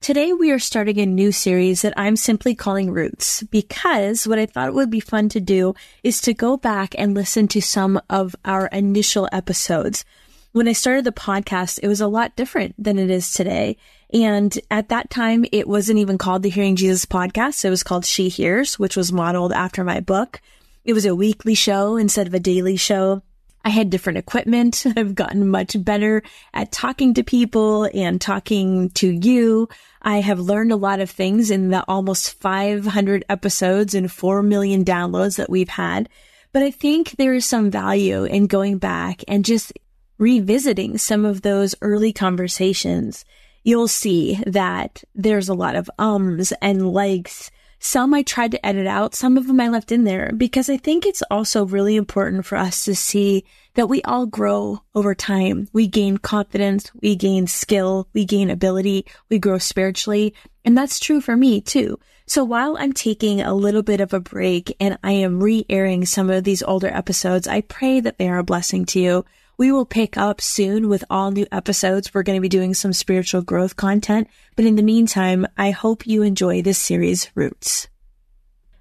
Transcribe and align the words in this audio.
Today 0.00 0.32
we 0.32 0.52
are 0.52 0.58
starting 0.60 1.00
a 1.00 1.06
new 1.06 1.32
series 1.32 1.82
that 1.82 1.94
I'm 1.96 2.14
simply 2.14 2.54
calling 2.54 2.92
Roots 2.92 3.42
because 3.44 4.26
what 4.26 4.38
I 4.38 4.46
thought 4.46 4.74
would 4.74 4.90
be 4.90 5.00
fun 5.00 5.28
to 5.30 5.40
do 5.40 5.74
is 6.04 6.20
to 6.20 6.34
go 6.34 6.56
back 6.56 6.94
and 6.96 7.12
listen 7.12 7.48
to 7.48 7.60
some 7.60 8.00
of 8.08 8.36
our 8.44 8.66
initial 8.68 9.28
episodes. 9.32 10.04
When 10.52 10.68
I 10.68 10.74
started 10.74 11.04
the 11.04 11.12
podcast, 11.12 11.80
it 11.82 11.88
was 11.88 12.00
a 12.00 12.06
lot 12.06 12.36
different 12.36 12.74
than 12.78 12.98
it 12.98 13.10
is 13.10 13.32
today. 13.32 13.78
And 14.12 14.56
at 14.70 14.90
that 14.90 15.10
time, 15.10 15.44
it 15.50 15.66
wasn't 15.66 15.98
even 15.98 16.18
called 16.18 16.44
the 16.44 16.50
Hearing 16.50 16.76
Jesus 16.76 17.04
podcast. 17.04 17.64
It 17.64 17.70
was 17.70 17.82
called 17.82 18.04
She 18.04 18.28
Hears, 18.28 18.78
which 18.78 18.96
was 18.96 19.12
modeled 19.12 19.52
after 19.52 19.82
my 19.82 19.98
book. 19.98 20.40
It 20.84 20.92
was 20.92 21.04
a 21.04 21.16
weekly 21.16 21.54
show 21.54 21.96
instead 21.96 22.28
of 22.28 22.34
a 22.34 22.38
daily 22.38 22.76
show. 22.76 23.22
I 23.66 23.70
had 23.70 23.90
different 23.90 24.18
equipment. 24.18 24.86
I've 24.96 25.16
gotten 25.16 25.48
much 25.48 25.82
better 25.84 26.22
at 26.54 26.70
talking 26.70 27.14
to 27.14 27.24
people 27.24 27.90
and 27.92 28.20
talking 28.20 28.90
to 28.90 29.10
you. 29.10 29.68
I 30.00 30.18
have 30.20 30.38
learned 30.38 30.70
a 30.70 30.76
lot 30.76 31.00
of 31.00 31.10
things 31.10 31.50
in 31.50 31.70
the 31.70 31.84
almost 31.88 32.34
500 32.34 33.24
episodes 33.28 33.92
and 33.92 34.10
4 34.10 34.44
million 34.44 34.84
downloads 34.84 35.36
that 35.38 35.50
we've 35.50 35.68
had. 35.68 36.08
But 36.52 36.62
I 36.62 36.70
think 36.70 37.16
there 37.16 37.34
is 37.34 37.44
some 37.44 37.68
value 37.68 38.22
in 38.22 38.46
going 38.46 38.78
back 38.78 39.24
and 39.26 39.44
just 39.44 39.72
revisiting 40.16 40.96
some 40.96 41.24
of 41.24 41.42
those 41.42 41.74
early 41.82 42.12
conversations. 42.12 43.24
You'll 43.64 43.88
see 43.88 44.40
that 44.46 45.02
there's 45.12 45.48
a 45.48 45.54
lot 45.54 45.74
of 45.74 45.90
ums 45.98 46.52
and 46.62 46.92
likes 46.92 47.50
some 47.78 48.14
I 48.14 48.22
tried 48.22 48.52
to 48.52 48.66
edit 48.66 48.86
out, 48.86 49.14
some 49.14 49.36
of 49.36 49.46
them 49.46 49.60
I 49.60 49.68
left 49.68 49.92
in 49.92 50.04
there 50.04 50.32
because 50.36 50.68
I 50.68 50.76
think 50.76 51.04
it's 51.04 51.22
also 51.30 51.66
really 51.66 51.96
important 51.96 52.46
for 52.46 52.56
us 52.56 52.84
to 52.84 52.94
see 52.94 53.44
that 53.74 53.88
we 53.88 54.02
all 54.02 54.26
grow 54.26 54.82
over 54.94 55.14
time. 55.14 55.68
We 55.72 55.86
gain 55.86 56.18
confidence, 56.18 56.90
we 57.00 57.14
gain 57.16 57.46
skill, 57.46 58.08
we 58.12 58.24
gain 58.24 58.50
ability, 58.50 59.06
we 59.28 59.38
grow 59.38 59.58
spiritually. 59.58 60.34
And 60.64 60.76
that's 60.76 60.98
true 60.98 61.20
for 61.20 61.36
me 61.36 61.60
too. 61.60 61.98
So 62.26 62.42
while 62.42 62.76
I'm 62.76 62.92
taking 62.92 63.40
a 63.40 63.54
little 63.54 63.82
bit 63.82 64.00
of 64.00 64.12
a 64.12 64.18
break 64.18 64.74
and 64.80 64.98
I 65.04 65.12
am 65.12 65.40
re-airing 65.40 66.06
some 66.06 66.28
of 66.28 66.42
these 66.42 66.62
older 66.62 66.88
episodes, 66.88 67.46
I 67.46 67.60
pray 67.60 68.00
that 68.00 68.18
they 68.18 68.28
are 68.28 68.38
a 68.38 68.44
blessing 68.44 68.84
to 68.86 69.00
you. 69.00 69.24
We 69.58 69.72
will 69.72 69.86
pick 69.86 70.18
up 70.18 70.40
soon 70.40 70.88
with 70.88 71.04
all 71.08 71.30
new 71.30 71.46
episodes. 71.50 72.12
We're 72.12 72.22
going 72.22 72.36
to 72.36 72.42
be 72.42 72.48
doing 72.48 72.74
some 72.74 72.92
spiritual 72.92 73.40
growth 73.40 73.76
content. 73.76 74.28
But 74.54 74.66
in 74.66 74.76
the 74.76 74.82
meantime, 74.82 75.46
I 75.56 75.70
hope 75.70 76.06
you 76.06 76.22
enjoy 76.22 76.60
this 76.60 76.78
series, 76.78 77.30
Roots. 77.34 77.88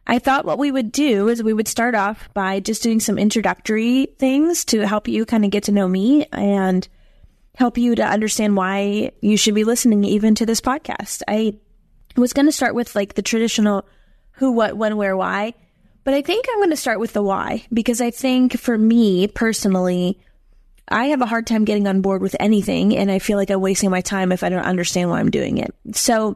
I 0.05 0.19
thought 0.19 0.45
what 0.45 0.59
we 0.59 0.72
would 0.72 0.91
do 0.91 1.29
is 1.29 1.41
we 1.41 1.53
would 1.53 1.67
start 1.67 1.95
off 1.95 2.29
by 2.33 2.59
just 2.59 2.83
doing 2.83 2.99
some 2.99 3.17
introductory 3.17 4.07
things 4.19 4.66
to 4.66 4.85
help 4.85 5.07
you 5.07 5.25
kind 5.25 5.45
of 5.45 5.51
get 5.51 5.63
to 5.63 5.72
know 5.72 5.88
me 5.88 6.25
and 6.31 6.88
help 7.55 7.78
you 7.78 7.95
to 7.95 8.03
understand 8.03 8.55
why 8.55 9.11
you 9.22 9.38
should 9.38 9.55
be 9.55 9.63
listening 9.63 10.03
even 10.03 10.35
to 10.35 10.45
this 10.45 10.61
podcast. 10.61 11.23
I 11.28 11.55
was 12.17 12.33
going 12.33 12.45
to 12.45 12.51
start 12.51 12.75
with 12.75 12.95
like 12.95 13.16
the 13.16 13.22
traditional 13.22 13.88
who, 14.31 14.51
what, 14.51 14.78
when, 14.78 14.97
where, 14.97 15.16
why. 15.16 15.53
But 16.03 16.13
I 16.13 16.22
think 16.22 16.45
I'm 16.49 16.59
going 16.59 16.69
to 16.69 16.75
start 16.75 16.99
with 16.99 17.13
the 17.13 17.23
why 17.23 17.66
because 17.73 18.01
I 18.01 18.11
think 18.11 18.59
for 18.59 18.78
me 18.78 19.28
personally, 19.28 20.19
I 20.88 21.06
have 21.06 21.22
a 21.22 21.25
hard 21.25 21.47
time 21.47 21.66
getting 21.66 21.88
on 21.88 22.01
board 22.01 22.22
with 22.22 22.35
anything, 22.40 22.96
and 22.96 23.09
I 23.09 23.19
feel 23.19 23.38
like 23.38 23.50
I'm 23.50 23.62
wasting 23.62 23.90
my 23.90 24.01
time 24.01 24.31
if 24.31 24.44
I 24.44 24.50
don't 24.50 24.66
understand 24.66 25.09
why 25.09 25.19
I'm 25.19 25.31
doing 25.31 25.57
it. 25.57 25.73
So, 25.94 26.35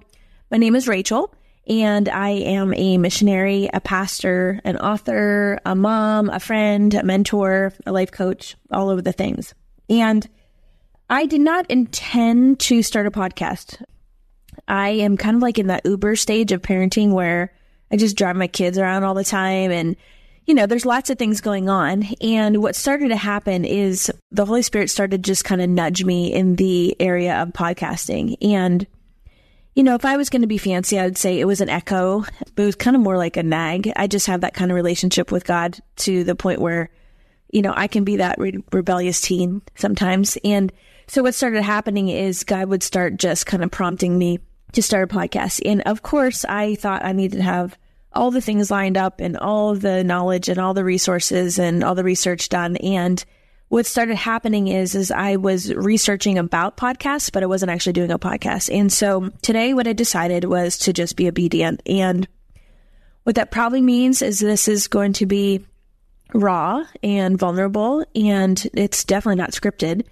my 0.50 0.58
name 0.58 0.76
is 0.76 0.88
Rachael, 0.88 1.34
and 1.68 2.10
I 2.10 2.30
am 2.30 2.74
a 2.74 2.98
missionary, 2.98 3.70
a 3.72 3.80
pastor, 3.80 4.60
an 4.64 4.78
author, 4.78 5.60
a 5.66 5.76
mom, 5.76 6.30
a 6.30 6.40
friend, 6.40 6.94
a 6.96 7.04
mentor, 7.04 7.74
a 7.86 7.92
life 7.92 8.12
coach, 8.12 8.56
all 8.72 8.90
over 8.90 9.04
the 9.04 9.12
things. 9.12 9.54
And 9.88 10.28
I 11.10 11.28
did 11.28 11.42
not 11.42 11.70
intend 11.70 12.60
to 12.62 12.82
start 12.82 13.06
a 13.06 13.12
podcast. 13.12 13.84
I 14.68 14.90
am 14.90 15.18
kind 15.18 15.36
of 15.36 15.44
like 15.44 15.60
in 15.60 15.68
that 15.68 15.86
Uber 15.86 16.16
stage 16.16 16.52
of 16.52 16.62
parenting 16.64 17.12
where 17.12 17.54
I 17.92 17.98
just 17.98 18.18
drive 18.18 18.36
my 18.36 18.48
kids 18.48 18.78
around 18.78 19.04
all 19.04 19.14
the 19.14 19.24
time 19.24 19.72
and 19.72 19.96
you 20.50 20.56
know, 20.56 20.66
there's 20.66 20.84
lots 20.84 21.12
of 21.12 21.20
things 21.20 21.42
going 21.42 21.70
on. 21.70 22.08
And 22.22 22.64
what 22.64 22.76
started 22.76 23.10
to 23.10 23.16
happen 23.16 23.66
is 23.66 24.12
the 24.32 24.48
Holy 24.48 24.64
Spirit 24.64 24.90
started 24.90 25.24
just 25.24 25.46
kind 25.46 25.62
of 25.62 25.70
nudge 25.70 26.04
me 26.04 26.34
in 26.34 26.56
the 26.56 27.00
area 27.00 27.40
of 27.40 27.50
podcasting. 27.50 28.36
And, 28.42 28.88
you 29.76 29.84
know, 29.84 29.94
if 29.94 30.06
I 30.06 30.18
was 30.18 30.32
going 30.32 30.42
to 30.42 30.48
be 30.48 30.58
fancy, 30.58 30.98
I 30.98 31.04
would 31.04 31.20
say 31.20 31.40
it 31.40 31.46
was 31.46 31.62
an 31.62 31.70
echo, 31.70 32.22
but 32.56 32.64
it 32.64 32.66
was 32.66 32.76
kind 32.76 32.96
of 32.96 33.04
more 33.04 33.16
like 33.16 33.38
a 33.38 33.44
nag. 33.44 33.94
I 33.96 34.08
just 34.08 34.26
have 34.26 34.42
that 34.42 34.56
kind 34.56 34.72
of 34.72 34.76
relationship 34.76 35.32
with 35.32 35.46
God 35.46 35.78
to 35.98 36.24
the 36.24 36.34
point 36.34 36.62
where, 36.62 36.90
you 37.52 37.62
know, 37.62 37.74
I 37.78 37.86
can 37.86 38.04
be 38.04 38.16
that 38.16 38.40
re- 38.40 38.64
rebellious 38.72 39.22
teen 39.22 39.62
sometimes. 39.76 40.36
And 40.44 40.74
so 41.06 41.22
what 41.22 41.36
started 41.36 41.62
happening 41.62 42.10
is 42.10 42.44
God 42.44 42.70
would 42.70 42.82
start 42.82 43.18
just 43.18 43.46
kind 43.46 43.64
of 43.64 43.70
prompting 43.70 44.18
me 44.18 44.40
to 44.72 44.82
start 44.82 45.12
a 45.12 45.16
podcast. 45.16 45.62
And 45.64 45.84
of 45.84 46.02
course, 46.02 46.44
I 46.44 46.74
thought 46.74 47.06
I 47.06 47.12
needed 47.12 47.38
to 47.38 47.44
have 47.44 47.78
all 48.14 48.32
the 48.32 48.42
things 48.42 48.72
lined 48.72 48.98
up 48.98 49.20
and 49.20 49.38
all 49.38 49.76
the 49.76 50.04
knowledge 50.04 50.50
and 50.50 50.60
all 50.60 50.74
the 50.74 50.84
resources 50.84 51.60
and 51.60 51.84
all 51.84 51.96
the 51.96 52.04
research 52.04 52.50
done. 52.50 52.76
And 52.78 53.24
what 53.68 53.86
started 53.86 54.16
happening 54.16 54.68
is, 54.68 54.96
is 54.96 55.12
I 55.12 55.36
was 55.36 55.74
researching 55.74 56.40
about 56.40 56.76
podcasts, 56.76 57.32
but 57.32 57.44
I 57.44 57.48
wasn't 57.48 57.72
actually 57.72 57.94
doing 57.94 58.12
a 58.12 58.18
podcast. 58.18 58.76
And 58.76 58.92
so 58.92 59.30
today 59.44 59.74
what 59.74 59.88
I 59.88 59.94
decided 59.94 60.46
was 60.46 60.78
to 60.80 60.94
just 60.94 61.16
be 61.16 61.28
obedient. 61.28 61.84
And 61.86 62.28
what 63.24 63.36
that 63.36 63.52
probably 63.52 63.82
means 63.82 64.24
is 64.24 64.40
this 64.40 64.68
is 64.68 64.88
going 64.88 65.14
to 65.14 65.28
be 65.28 65.64
raw 66.34 66.84
and 67.04 67.38
vulnerable 67.38 68.06
and 68.16 68.68
it's 68.74 69.04
definitely 69.04 69.38
not 69.38 69.52
scripted. 69.52 70.06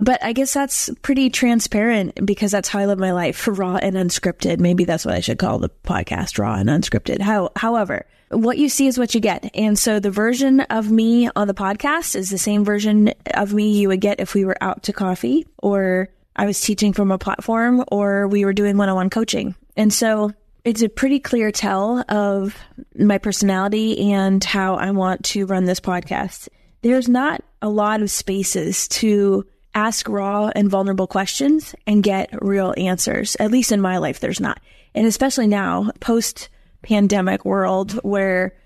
But 0.00 0.22
I 0.22 0.32
guess 0.32 0.54
that's 0.54 0.90
pretty 1.02 1.28
transparent 1.28 2.24
because 2.24 2.52
that's 2.52 2.68
how 2.68 2.78
I 2.78 2.86
live 2.86 2.98
my 2.98 3.12
life, 3.12 3.48
raw 3.50 3.76
and 3.76 3.96
unscripted. 3.96 4.60
Maybe 4.60 4.84
that's 4.84 5.04
what 5.04 5.14
I 5.14 5.20
should 5.20 5.38
call 5.38 5.58
the 5.58 5.70
podcast, 5.84 6.38
raw 6.38 6.54
and 6.54 6.68
unscripted. 6.68 7.20
How, 7.20 7.50
however, 7.56 8.06
what 8.30 8.58
you 8.58 8.68
see 8.68 8.86
is 8.86 8.98
what 8.98 9.14
you 9.14 9.20
get. 9.20 9.50
And 9.54 9.78
so 9.78 10.00
the 10.00 10.10
version 10.10 10.60
of 10.60 10.90
me 10.90 11.28
on 11.34 11.48
the 11.48 11.54
podcast 11.54 12.14
is 12.14 12.30
the 12.30 12.38
same 12.38 12.64
version 12.64 13.12
of 13.34 13.54
me 13.54 13.78
you 13.78 13.88
would 13.88 14.00
get 14.00 14.20
if 14.20 14.34
we 14.34 14.44
were 14.44 14.56
out 14.60 14.84
to 14.84 14.92
coffee 14.92 15.46
or 15.58 16.08
I 16.36 16.46
was 16.46 16.60
teaching 16.60 16.92
from 16.92 17.10
a 17.10 17.18
platform 17.18 17.84
or 17.90 18.28
we 18.28 18.44
were 18.44 18.52
doing 18.52 18.76
one-on-one 18.76 19.10
coaching. 19.10 19.54
And 19.76 19.92
so 19.92 20.32
it's 20.64 20.82
a 20.82 20.88
pretty 20.88 21.18
clear 21.18 21.50
tell 21.50 22.04
of 22.08 22.56
my 22.94 23.18
personality 23.18 24.12
and 24.12 24.42
how 24.44 24.74
I 24.76 24.90
want 24.90 25.24
to 25.26 25.46
run 25.46 25.64
this 25.64 25.80
podcast. 25.80 26.48
There's 26.82 27.08
not 27.08 27.42
a 27.60 27.68
lot 27.68 28.02
of 28.02 28.10
spaces 28.10 28.86
to 28.88 29.46
ask 29.78 30.08
raw 30.08 30.50
and 30.56 30.68
vulnerable 30.68 31.06
questions 31.06 31.74
and 31.86 32.02
get 32.02 32.30
real 32.42 32.74
answers. 32.76 33.36
At 33.38 33.52
least 33.52 33.70
in 33.70 33.80
my 33.80 33.98
life, 33.98 34.18
there's 34.18 34.40
not. 34.40 34.60
And 34.92 35.06
especially 35.06 35.46
now, 35.46 35.92
post 36.00 36.48
pandemic 36.82 37.44
world 37.44 37.92
where 38.02 38.56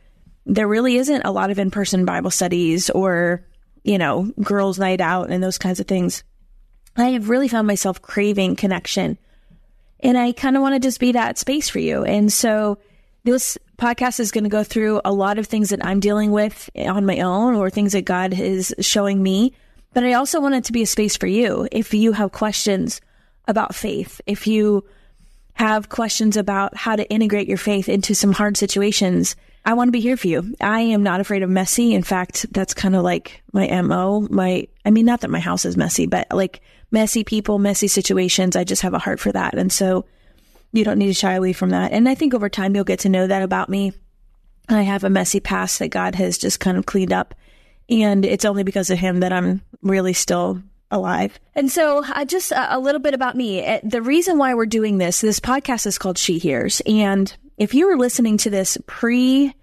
there 0.47 0.67
really 0.67 0.97
isn't 0.97 1.23
a 1.23 1.31
lot 1.31 1.50
of 1.50 1.59
in 1.59 1.70
person 1.70 2.06
Bible 2.06 2.31
studies 2.31 2.88
or, 2.88 3.47
you 3.85 3.99
know, 3.99 4.32
girls' 4.43 4.79
night 4.79 5.03
out 5.03 5.31
and 5.31 5.43
those 5.43 5.59
kinds 5.59 5.81
of 5.81 5.87
things. 5.87 6.25
I 6.97 7.11
have 7.11 7.29
really 7.29 7.49
found 7.49 7.67
myself 7.67 8.00
craving 8.00 8.56
connection. 8.56 9.19
And 10.00 10.17
I 10.17 10.32
kind 10.32 10.56
of 10.56 10.62
want 10.62 10.75
to 10.75 10.81
just 10.81 10.99
be 10.99 11.12
that 11.12 11.37
space 11.38 11.69
for 11.69 11.79
you. 11.79 12.05
And 12.05 12.32
so 12.32 12.79
this 13.25 13.58
podcast 13.76 14.19
is 14.19 14.31
going 14.31 14.44
to 14.44 14.50
go 14.50 14.65
through 14.65 15.03
a 15.05 15.12
lot 15.12 15.38
of 15.38 15.47
things 15.47 15.70
that 15.70 15.85
I'm 15.85 16.00
dealing 16.00 16.32
with 16.32 16.70
on 16.75 17.05
my 17.05 17.20
own 17.20 17.55
or 17.55 17.69
things 17.69 17.93
that 17.93 18.06
God 18.06 18.32
is 18.32 18.75
showing 18.81 19.23
me 19.23 19.53
but 19.93 20.05
I 20.05 20.15
also 20.15 20.41
want 20.41 20.55
it 20.55 20.65
to 20.65 20.73
be 20.73 20.83
a 20.83 20.87
space 20.87 21.17
for 21.17 21.27
you. 21.27 21.69
If 21.71 21.94
you 21.94 22.12
have 22.12 22.33
questions 22.33 23.00
about 23.47 23.75
faith, 23.75 24.21
if 24.27 24.47
you 24.47 24.85
have 25.55 25.89
questions 25.89 26.37
about 26.37 26.77
how 26.77 26.97
to 26.97 27.09
integrate 27.11 27.49
your 27.49 27.59
faith 27.59 27.89
into 27.89 28.15
some 28.15 28.33
hard 28.33 28.56
situations, 28.56 29.37
I 29.65 29.75
want 29.75 29.89
to 29.89 29.93
be 29.93 30.00
here 30.00 30.17
for 30.17 30.27
you. 30.27 30.55
I 30.61 30.81
am 30.81 31.03
not 31.03 31.21
afraid 31.21 31.43
of 31.43 31.50
messy. 31.50 31.94
In 31.94 32.03
fact, 32.03 32.47
that's 32.53 32.75
kind 32.75 32.97
of 32.97 33.03
like 33.03 33.43
my 33.53 33.69
MO. 33.83 34.27
My, 34.31 34.67
I 34.85 34.91
mean, 34.91 35.06
not 35.06 35.21
that 35.21 35.31
my 35.31 35.41
house 35.41 35.65
is 35.65 35.77
messy, 35.77 36.06
but 36.06 36.27
like 36.33 36.62
messy 36.91 37.23
people, 37.23 37.59
messy 37.59 37.87
situations. 37.87 38.56
I 38.56 38.65
just 38.65 38.83
have 38.83 38.94
a 38.94 38.99
heart 38.99 39.21
for 39.21 39.31
that. 39.33 39.55
And 39.55 39.73
so 39.73 40.05
you 40.73 40.85
don't 40.85 40.99
need 40.99 41.09
to 41.09 41.15
shy 41.15 41.35
away 41.35 41.53
from 41.53 41.71
that. 41.71 41.93
And 41.93 42.09
I 42.09 42.15
think 42.15 42.35
over 42.35 42.49
time 42.49 42.75
you'll 42.75 42.85
get 42.85 43.00
to 43.00 43.09
know 43.09 43.27
that 43.27 43.43
about 43.43 43.69
me. 43.69 43.93
I 44.69 44.83
have 44.83 45.05
a 45.05 45.11
messy 45.11 45.39
past 45.39 45.79
that 45.79 45.89
God 45.89 46.15
has 46.15 46.39
just 46.39 46.61
kind 46.61 46.77
of 46.77 46.87
cleaned 46.87 47.12
up. 47.12 47.35
And 47.93 48.25
it's 48.25 48.44
only 48.44 48.62
because 48.62 48.91
of 48.91 48.99
him 48.99 49.21
that 49.21 49.33
I'm 49.33 49.62
really 49.83 50.12
still 50.12 50.62
alive. 50.91 51.39
And 51.55 51.71
so, 51.71 52.05
uh, 52.05 52.25
just 52.25 52.53
a, 52.53 52.77
a, 52.77 52.79
little 52.79 53.00
bit 53.00 53.15
about 53.15 53.37
me. 53.37 53.65
Uh, 53.67 53.81
the 53.83 54.03
reason 54.03 54.39
why 54.39 54.55
we're 54.55 54.67
doing 54.67 54.99
this, 54.99 55.21
this 55.21 55.41
podcast 55.41 55.87
is 55.87 55.99
called 55.99 56.19
She 56.19 56.39
Hears. 56.39 56.83
And 56.87 57.35
if 57.56 57.75
you 57.75 57.89
were 57.89 57.97
listening 57.97 58.37
to 58.39 58.50
this 58.50 58.79
pre 58.87 59.55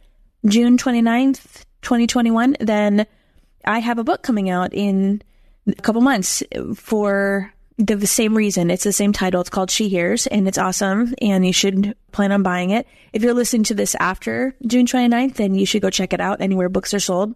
June 0.46 0.78
29th, 0.78 1.66
2021, 1.82 2.58
then 2.60 3.06
I 3.66 3.80
have 3.80 4.00
a 4.00 4.04
book 4.04 4.24
coming 4.24 4.50
out 4.50 4.74
in 4.74 5.22
a 5.68 5.82
couple 5.82 6.02
months 6.02 6.44
for 6.76 7.54
the 7.78 8.08
same 8.08 8.36
reason. 8.36 8.70
It's 8.72 8.84
the 8.84 8.92
same 8.92 9.14
title. 9.14 9.42
It's 9.42 9.50
called 9.50 9.72
She 9.72 9.88
Hears 9.88 10.28
and 10.28 10.48
it's 10.48 10.58
awesome 10.58 11.14
and 11.22 11.46
you 11.46 11.54
should 11.54 11.96
plan 12.12 12.32
on 12.32 12.44
buying 12.44 12.72
it. 12.72 12.88
If 13.14 13.24
you're 13.24 13.34
listening 13.34 13.64
to 13.66 13.74
this 13.74 13.96
after 13.96 14.56
June 14.68 14.86
29th, 14.86 15.36
then 15.36 15.56
you 15.56 15.66
should 15.66 15.82
go 15.82 15.90
check 15.90 16.12
it 16.12 16.20
out 16.20 16.42
anywhere 16.42 16.70
books 16.70 16.94
are 16.94 17.00
sold. 17.00 17.36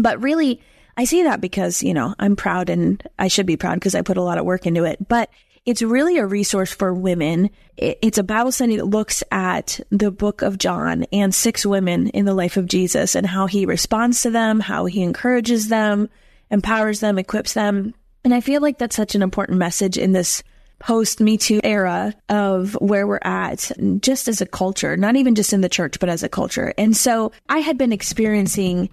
But 0.00 0.22
really, 0.22 0.60
I 0.96 1.04
say 1.04 1.22
that 1.24 1.40
because, 1.40 1.82
you 1.82 1.94
know, 1.94 2.14
I'm 2.18 2.36
proud 2.36 2.70
and 2.70 3.02
I 3.18 3.28
should 3.28 3.46
be 3.46 3.56
proud 3.56 3.74
because 3.74 3.94
I 3.94 4.02
put 4.02 4.16
a 4.16 4.22
lot 4.22 4.38
of 4.38 4.44
work 4.44 4.66
into 4.66 4.84
it. 4.84 5.08
But 5.08 5.30
it's 5.66 5.82
really 5.82 6.16
a 6.18 6.26
resource 6.26 6.72
for 6.72 6.92
women. 6.92 7.50
It's 7.76 8.18
a 8.18 8.22
Bible 8.22 8.52
study 8.52 8.76
that 8.76 8.86
looks 8.86 9.22
at 9.30 9.78
the 9.90 10.10
book 10.10 10.42
of 10.42 10.58
John 10.58 11.04
and 11.12 11.34
six 11.34 11.66
women 11.66 12.08
in 12.08 12.24
the 12.24 12.34
life 12.34 12.56
of 12.56 12.66
Jesus 12.66 13.14
and 13.14 13.26
how 13.26 13.46
he 13.46 13.66
responds 13.66 14.22
to 14.22 14.30
them, 14.30 14.60
how 14.60 14.86
he 14.86 15.02
encourages 15.02 15.68
them, 15.68 16.08
empowers 16.50 17.00
them, 17.00 17.18
equips 17.18 17.52
them. 17.52 17.94
And 18.24 18.34
I 18.34 18.40
feel 18.40 18.60
like 18.60 18.78
that's 18.78 18.96
such 18.96 19.14
an 19.14 19.22
important 19.22 19.58
message 19.58 19.98
in 19.98 20.12
this 20.12 20.42
post 20.78 21.20
Me 21.20 21.36
Too 21.36 21.60
era 21.62 22.14
of 22.30 22.72
where 22.80 23.06
we're 23.06 23.18
at, 23.22 23.70
just 24.00 24.28
as 24.28 24.40
a 24.40 24.46
culture, 24.46 24.96
not 24.96 25.16
even 25.16 25.34
just 25.34 25.52
in 25.52 25.60
the 25.60 25.68
church, 25.68 26.00
but 26.00 26.08
as 26.08 26.22
a 26.22 26.28
culture. 26.28 26.72
And 26.78 26.96
so 26.96 27.32
I 27.48 27.58
had 27.58 27.76
been 27.76 27.92
experiencing 27.92 28.88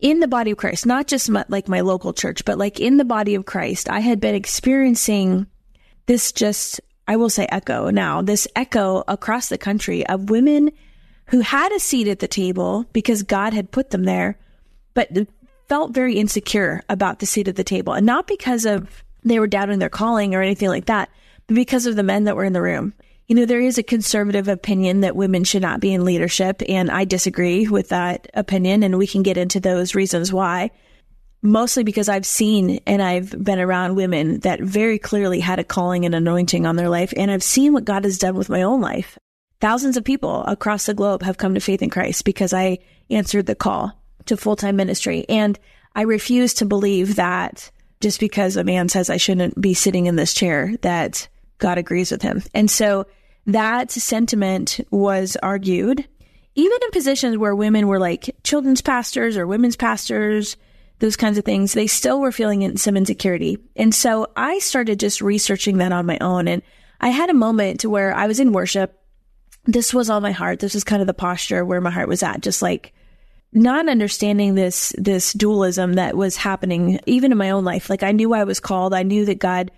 in 0.00 0.20
the 0.20 0.28
body 0.28 0.50
of 0.50 0.58
Christ, 0.58 0.86
not 0.86 1.06
just 1.06 1.30
my, 1.30 1.44
like 1.48 1.68
my 1.68 1.80
local 1.80 2.12
church, 2.12 2.44
but 2.44 2.58
like 2.58 2.80
in 2.80 2.96
the 2.96 3.04
body 3.04 3.34
of 3.34 3.46
Christ, 3.46 3.88
I 3.88 4.00
had 4.00 4.20
been 4.20 4.34
experiencing 4.34 5.46
this 6.06 6.32
just, 6.32 6.80
I 7.06 7.16
will 7.16 7.30
say 7.30 7.46
echo 7.50 7.90
now, 7.90 8.22
this 8.22 8.48
echo 8.56 9.04
across 9.06 9.48
the 9.48 9.58
country 9.58 10.06
of 10.06 10.30
women 10.30 10.72
who 11.26 11.40
had 11.40 11.72
a 11.72 11.80
seat 11.80 12.08
at 12.08 12.18
the 12.18 12.28
table 12.28 12.86
because 12.92 13.22
God 13.22 13.52
had 13.52 13.70
put 13.70 13.90
them 13.90 14.04
there, 14.04 14.38
but 14.94 15.08
felt 15.68 15.94
very 15.94 16.16
insecure 16.16 16.82
about 16.88 17.20
the 17.20 17.26
seat 17.26 17.46
at 17.46 17.56
the 17.56 17.62
table. 17.62 17.92
And 17.92 18.04
not 18.04 18.26
because 18.26 18.66
of 18.66 19.04
they 19.22 19.38
were 19.38 19.46
doubting 19.46 19.78
their 19.78 19.88
calling 19.88 20.34
or 20.34 20.42
anything 20.42 20.68
like 20.68 20.86
that, 20.86 21.10
but 21.46 21.54
because 21.54 21.86
of 21.86 21.94
the 21.94 22.02
men 22.02 22.24
that 22.24 22.36
were 22.36 22.44
in 22.44 22.52
the 22.52 22.62
room. 22.62 22.94
You 23.30 23.36
know, 23.36 23.46
there 23.46 23.60
is 23.60 23.78
a 23.78 23.84
conservative 23.84 24.48
opinion 24.48 25.02
that 25.02 25.14
women 25.14 25.44
should 25.44 25.62
not 25.62 25.78
be 25.78 25.94
in 25.94 26.04
leadership, 26.04 26.62
and 26.68 26.90
I 26.90 27.04
disagree 27.04 27.68
with 27.68 27.90
that 27.90 28.28
opinion, 28.34 28.82
and 28.82 28.98
we 28.98 29.06
can 29.06 29.22
get 29.22 29.36
into 29.36 29.60
those 29.60 29.94
reasons 29.94 30.32
why. 30.32 30.72
Mostly 31.40 31.84
because 31.84 32.08
I've 32.08 32.26
seen 32.26 32.80
and 32.88 33.00
I've 33.00 33.30
been 33.44 33.60
around 33.60 33.94
women 33.94 34.40
that 34.40 34.60
very 34.60 34.98
clearly 34.98 35.38
had 35.38 35.60
a 35.60 35.64
calling 35.64 36.04
and 36.04 36.12
anointing 36.12 36.66
on 36.66 36.74
their 36.74 36.88
life, 36.88 37.14
and 37.16 37.30
I've 37.30 37.44
seen 37.44 37.72
what 37.72 37.84
God 37.84 38.02
has 38.02 38.18
done 38.18 38.34
with 38.34 38.48
my 38.48 38.62
own 38.62 38.80
life. 38.80 39.16
Thousands 39.60 39.96
of 39.96 40.02
people 40.02 40.42
across 40.46 40.86
the 40.86 40.92
globe 40.94 41.22
have 41.22 41.38
come 41.38 41.54
to 41.54 41.60
faith 41.60 41.82
in 41.82 41.90
Christ 41.90 42.24
because 42.24 42.52
I 42.52 42.78
answered 43.10 43.46
the 43.46 43.54
call 43.54 43.92
to 44.26 44.36
full 44.36 44.56
time 44.56 44.74
ministry. 44.74 45.24
And 45.28 45.56
I 45.94 46.02
refuse 46.02 46.52
to 46.54 46.64
believe 46.64 47.14
that 47.14 47.70
just 48.00 48.18
because 48.18 48.56
a 48.56 48.64
man 48.64 48.88
says 48.88 49.08
I 49.08 49.18
shouldn't 49.18 49.60
be 49.60 49.72
sitting 49.72 50.06
in 50.06 50.16
this 50.16 50.34
chair, 50.34 50.74
that 50.82 51.28
God 51.58 51.78
agrees 51.78 52.10
with 52.10 52.22
him. 52.22 52.42
And 52.54 52.68
so 52.68 53.06
that 53.46 53.90
sentiment 53.90 54.80
was 54.90 55.36
argued, 55.42 56.06
even 56.54 56.78
in 56.82 56.90
positions 56.90 57.36
where 57.38 57.54
women 57.54 57.86
were 57.86 57.98
like 57.98 58.36
children's 58.44 58.82
pastors 58.82 59.36
or 59.36 59.46
women's 59.46 59.76
pastors, 59.76 60.56
those 60.98 61.16
kinds 61.16 61.38
of 61.38 61.44
things, 61.44 61.72
they 61.72 61.86
still 61.86 62.20
were 62.20 62.32
feeling 62.32 62.76
some 62.76 62.96
insecurity. 62.96 63.58
And 63.76 63.94
so 63.94 64.26
I 64.36 64.58
started 64.58 65.00
just 65.00 65.20
researching 65.20 65.78
that 65.78 65.92
on 65.92 66.06
my 66.06 66.18
own. 66.20 66.46
And 66.46 66.62
I 67.00 67.08
had 67.08 67.30
a 67.30 67.34
moment 67.34 67.84
where 67.84 68.14
I 68.14 68.26
was 68.26 68.40
in 68.40 68.52
worship. 68.52 69.00
This 69.64 69.94
was 69.94 70.10
on 70.10 70.22
my 70.22 70.32
heart. 70.32 70.60
This 70.60 70.74
was 70.74 70.84
kind 70.84 71.00
of 71.00 71.06
the 71.06 71.14
posture 71.14 71.64
where 71.64 71.80
my 71.80 71.90
heart 71.90 72.08
was 72.08 72.22
at, 72.22 72.42
just 72.42 72.60
like 72.60 72.92
not 73.52 73.88
understanding 73.88 74.54
this, 74.54 74.94
this 74.98 75.32
dualism 75.32 75.94
that 75.94 76.16
was 76.16 76.36
happening 76.36 77.00
even 77.06 77.32
in 77.32 77.38
my 77.38 77.50
own 77.50 77.64
life. 77.64 77.88
Like 77.88 78.02
I 78.02 78.12
knew 78.12 78.34
I 78.34 78.44
was 78.44 78.60
called. 78.60 78.92
I 78.92 79.02
knew 79.02 79.24
that 79.24 79.38
God 79.38 79.70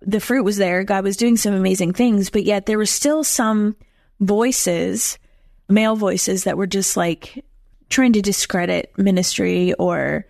the 0.00 0.20
fruit 0.20 0.44
was 0.44 0.56
there. 0.56 0.84
God 0.84 1.04
was 1.04 1.16
doing 1.16 1.36
some 1.36 1.54
amazing 1.54 1.92
things, 1.92 2.30
but 2.30 2.44
yet 2.44 2.66
there 2.66 2.78
were 2.78 2.86
still 2.86 3.24
some 3.24 3.76
voices, 4.20 5.18
male 5.68 5.96
voices 5.96 6.44
that 6.44 6.56
were 6.56 6.66
just 6.66 6.96
like 6.96 7.44
trying 7.88 8.12
to 8.12 8.22
discredit 8.22 8.92
ministry 8.96 9.74
or 9.74 10.26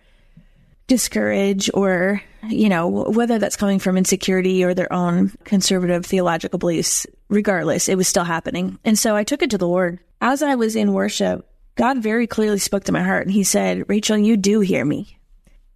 discourage 0.87 1.69
or, 1.73 2.21
you 2.47 2.69
know, 2.69 2.87
whether 2.87 3.37
that's 3.37 3.55
coming 3.55 3.79
from 3.79 3.97
insecurity 3.97 4.63
or 4.63 4.73
their 4.73 4.91
own 4.91 5.31
conservative 5.43 6.05
theological 6.05 6.57
beliefs, 6.57 7.05
regardless, 7.29 7.87
it 7.89 7.97
was 7.97 8.07
still 8.07 8.23
happening. 8.23 8.79
And 8.83 8.97
so 8.97 9.15
I 9.15 9.23
took 9.23 9.43
it 9.43 9.51
to 9.51 9.57
the 9.57 9.67
Lord. 9.67 9.99
As 10.21 10.41
I 10.41 10.55
was 10.55 10.75
in 10.75 10.93
worship, 10.93 11.47
God 11.75 11.99
very 11.99 12.27
clearly 12.27 12.59
spoke 12.59 12.85
to 12.85 12.91
my 12.91 13.03
heart 13.03 13.25
and 13.25 13.33
he 13.33 13.43
said, 13.43 13.85
Rachael, 13.87 14.17
you 14.17 14.35
do 14.35 14.59
hear 14.59 14.83
me. 14.83 15.17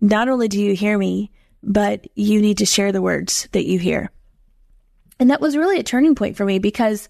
Not 0.02 0.28
only 0.28 0.48
do 0.50 0.62
you 0.62 0.76
hear 0.76 0.98
me, 0.98 1.32
but 1.64 2.08
you 2.16 2.42
need 2.42 2.60
to 2.60 2.66
share 2.66 2.92
the 2.92 3.02
words 3.02 3.48
that 3.54 3.66
you 3.66 3.80
hear. 3.80 4.12
And 5.20 5.30
that 5.30 5.42
was 5.42 5.58
really 5.58 5.80
a 5.80 5.84
turning 5.84 6.16
point 6.16 6.36
for 6.36 6.46
me 6.46 6.60
because 6.60 7.08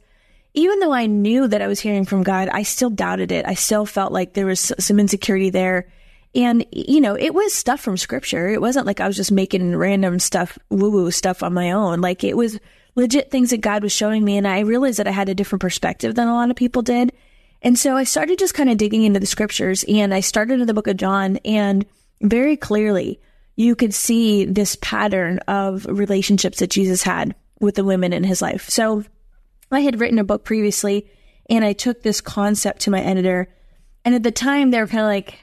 even 0.54 0.80
though 0.80 0.94
I 0.94 1.08
knew 1.08 1.48
that 1.48 1.62
I 1.62 1.68
was 1.68 1.80
hearing 1.80 2.06
from 2.06 2.24
God, 2.24 2.50
I 2.50 2.64
still 2.64 2.92
doubted 2.92 3.32
it. 3.32 3.46
I 3.46 3.56
still 3.56 3.86
felt 3.86 4.12
like 4.12 4.34
there 4.34 4.46
was 4.46 4.72
some 4.80 5.00
insecurity 5.00 5.50
there. 5.50 5.88
And, 6.36 6.66
you 6.72 7.02
know, 7.02 7.16
it 7.16 7.34
was 7.34 7.54
stuff 7.54 7.80
from 7.80 7.98
scripture. 7.98 8.50
It 8.50 8.62
wasn't 8.62 8.86
like 8.86 9.00
I 9.00 9.08
was 9.08 9.16
just 9.16 9.32
making 9.32 9.76
random 9.76 10.20
stuff, 10.20 10.58
woo 10.70 10.92
woo 10.92 11.12
stuff 11.12 11.44
on 11.44 11.54
my 11.54 11.72
own. 11.72 12.02
Like 12.02 12.24
it 12.24 12.38
was 12.38 12.60
legit 12.96 13.32
things 13.32 13.50
that 13.50 13.62
God 13.62 13.82
was 13.82 13.92
showing 13.92 14.24
me. 14.24 14.38
And 14.38 14.48
I 14.48 14.60
realized 14.60 15.00
that 15.00 15.08
I 15.08 15.12
had 15.12 15.30
a 15.30 15.36
different 15.36 15.62
perspective 15.62 16.16
than 16.16 16.28
a 16.28 16.34
lot 16.34 16.52
of 16.52 16.56
people 16.56 16.82
did. 16.82 17.12
And 17.62 17.78
so 17.80 17.96
I 17.96 18.04
started 18.04 18.38
just 18.38 18.54
kind 18.54 18.70
of 18.70 18.78
digging 18.78 19.04
into 19.04 19.20
the 19.20 19.26
scriptures 19.26 19.86
and 19.88 20.14
I 20.14 20.20
started 20.20 20.60
in 20.60 20.68
the 20.68 20.74
book 20.74 20.88
of 20.88 20.98
John 20.98 21.38
and 21.46 21.86
very 22.22 22.58
clearly 22.58 23.20
you 23.56 23.76
could 23.76 23.94
see 23.94 24.46
this 24.46 24.76
pattern 24.82 25.40
of 25.48 25.86
relationships 25.86 26.60
that 26.60 26.70
Jesus 26.70 27.04
had 27.04 27.36
with 27.60 27.76
the 27.76 27.84
women 27.84 28.14
in 28.14 28.24
his 28.24 28.42
life. 28.42 28.70
So 28.70 29.04
I 29.72 29.82
had 29.82 30.00
written 30.00 30.20
a 30.20 30.24
book 30.24 30.44
previously 30.44 31.10
and 31.50 31.64
I 31.64 31.74
took 31.74 32.02
this 32.02 32.22
concept 32.22 32.82
to 32.82 32.92
my 32.92 33.02
editor. 33.02 33.48
And 34.06 34.16
at 34.16 34.24
the 34.24 34.32
time, 34.32 34.72
they 34.72 34.80
were 34.80 34.88
kind 34.88 35.02
of 35.02 35.08
like, 35.08 35.40